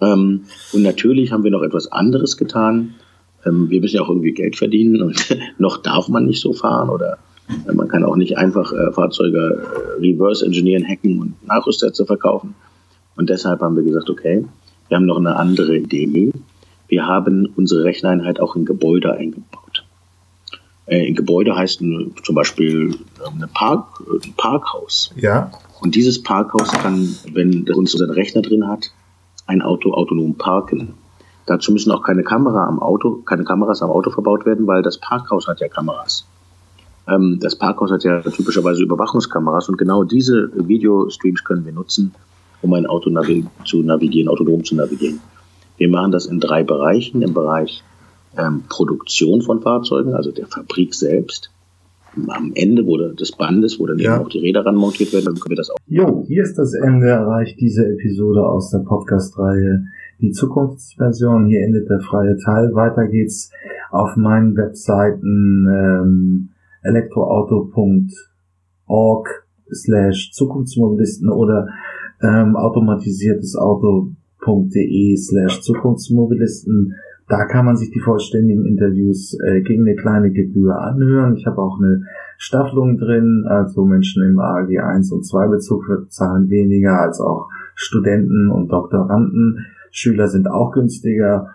Ähm, 0.00 0.42
und 0.72 0.82
natürlich 0.82 1.32
haben 1.32 1.42
wir 1.42 1.50
noch 1.50 1.62
etwas 1.62 1.90
anderes 1.90 2.36
getan. 2.36 2.94
Ähm, 3.44 3.70
wir 3.70 3.80
müssen 3.80 3.96
ja 3.96 4.02
auch 4.02 4.08
irgendwie 4.08 4.32
Geld 4.32 4.56
verdienen 4.56 5.02
und 5.02 5.36
noch 5.58 5.78
darf 5.78 6.08
man 6.08 6.26
nicht 6.26 6.40
so 6.40 6.52
fahren 6.52 6.90
oder 6.90 7.18
man 7.72 7.88
kann 7.88 8.04
auch 8.04 8.16
nicht 8.16 8.38
einfach 8.38 8.72
äh, 8.72 8.92
Fahrzeuge 8.92 9.62
äh, 9.62 10.00
reverse 10.00 10.44
engineeren, 10.44 10.86
hacken 10.86 11.20
und 11.20 11.46
Nachrüstsätze 11.46 12.06
verkaufen. 12.06 12.54
Und 13.16 13.30
deshalb 13.30 13.60
haben 13.60 13.76
wir 13.76 13.82
gesagt, 13.82 14.10
okay, 14.10 14.44
wir 14.88 14.96
haben 14.96 15.06
noch 15.06 15.18
eine 15.18 15.36
andere 15.36 15.76
Idee 15.76 16.32
wir 16.88 17.06
haben 17.06 17.52
unsere 17.56 17.84
Recheneinheit 17.84 18.40
auch 18.40 18.56
in 18.56 18.64
Gebäude 18.64 19.12
eingebaut. 19.12 19.84
Äh, 20.86 21.08
in 21.08 21.14
Gebäude 21.14 21.56
heißt 21.56 21.78
zum 21.78 22.34
Beispiel 22.34 22.94
ähm, 23.26 23.34
eine 23.36 23.48
Park, 23.48 24.00
ein 24.24 24.34
Parkhaus. 24.36 25.12
Ja. 25.16 25.50
Und 25.80 25.94
dieses 25.94 26.22
Parkhaus 26.22 26.70
kann, 26.70 27.16
wenn 27.32 27.68
uns 27.72 27.94
unser 27.94 28.14
Rechner 28.14 28.42
drin 28.42 28.68
hat, 28.68 28.92
ein 29.46 29.62
Auto 29.62 29.92
autonom 29.92 30.36
parken. 30.36 30.94
Dazu 31.46 31.72
müssen 31.72 31.90
auch 31.90 32.02
keine 32.02 32.22
Kamera 32.22 32.66
am 32.66 32.80
Auto, 32.80 33.16
keine 33.26 33.44
Kameras 33.44 33.82
am 33.82 33.90
Auto 33.90 34.10
verbaut 34.10 34.46
werden, 34.46 34.66
weil 34.66 34.82
das 34.82 34.98
Parkhaus 34.98 35.46
hat 35.46 35.60
ja 35.60 35.68
Kameras. 35.68 36.26
Ähm, 37.08 37.38
das 37.40 37.56
Parkhaus 37.56 37.90
hat 37.90 38.04
ja 38.04 38.20
typischerweise 38.20 38.82
Überwachungskameras 38.82 39.68
und 39.68 39.78
genau 39.78 40.04
diese 40.04 40.50
Videostreams 40.54 41.44
können 41.44 41.64
wir 41.64 41.72
nutzen, 41.72 42.14
um 42.62 42.72
ein 42.72 42.86
Auto 42.86 43.10
navi 43.10 43.44
zu 43.64 43.82
navigieren, 43.82 44.28
autonom 44.28 44.64
zu 44.64 44.74
navigieren. 44.74 45.20
Wir 45.76 45.88
machen 45.88 46.12
das 46.12 46.26
in 46.26 46.40
drei 46.40 46.62
Bereichen. 46.62 47.22
Im 47.22 47.34
Bereich 47.34 47.82
ähm, 48.38 48.62
Produktion 48.68 49.42
von 49.42 49.60
Fahrzeugen, 49.60 50.14
also 50.14 50.30
der 50.30 50.46
Fabrik 50.46 50.94
selbst. 50.94 51.50
Am 52.28 52.52
Ende 52.54 52.86
wo 52.86 52.96
des 52.96 53.32
Bandes, 53.32 53.80
wo 53.80 53.86
dann 53.86 53.98
ja. 53.98 54.14
eben 54.14 54.24
auch 54.24 54.28
die 54.28 54.38
Räder 54.38 54.64
ranmontiert 54.64 55.12
werden, 55.12 55.24
dann 55.26 55.34
können 55.34 55.50
wir 55.50 55.56
das 55.56 55.70
auch. 55.70 55.76
Jo, 55.88 56.24
hier 56.28 56.44
ist 56.44 56.56
das 56.56 56.72
Ende 56.74 57.08
erreicht 57.08 57.60
diese 57.60 57.84
Episode 57.86 58.46
aus 58.46 58.70
der 58.70 58.78
Podcast-Reihe 58.78 59.84
Die 60.20 60.30
Zukunftsversion. 60.30 61.46
Hier 61.46 61.64
endet 61.64 61.90
der 61.90 62.00
freie 62.00 62.36
Teil. 62.38 62.72
Weiter 62.74 63.08
geht's 63.08 63.50
auf 63.90 64.14
meinen 64.16 64.56
Webseiten 64.56 65.66
ähm, 65.68 66.48
elektroauto.org 66.84 69.28
slash 69.72 70.32
Zukunftsmobilisten 70.32 71.30
oder 71.30 71.68
ähm, 72.22 72.56
automatisiertes 72.56 73.56
slash 75.16 75.62
Zukunftsmobilisten. 75.62 76.94
Da 77.28 77.46
kann 77.46 77.64
man 77.64 77.76
sich 77.76 77.90
die 77.90 78.00
vollständigen 78.00 78.66
Interviews 78.66 79.36
äh, 79.42 79.62
gegen 79.62 79.86
eine 79.86 79.96
kleine 79.96 80.30
Gebühr 80.30 80.78
anhören. 80.78 81.36
Ich 81.36 81.46
habe 81.46 81.60
auch 81.60 81.78
eine 81.78 82.02
Staffelung 82.36 82.98
drin, 82.98 83.44
also 83.48 83.86
Menschen 83.86 84.22
im 84.24 84.38
AG 84.38 84.78
1 84.78 85.10
und 85.12 85.24
2 85.24 85.48
Bezug 85.48 85.84
zahlen 86.10 86.50
weniger 86.50 87.00
als 87.00 87.20
auch 87.20 87.48
Studenten 87.74 88.50
und 88.50 88.70
Doktoranden. 88.70 89.64
Schüler 89.90 90.28
sind 90.28 90.50
auch 90.50 90.72
günstiger. 90.72 91.54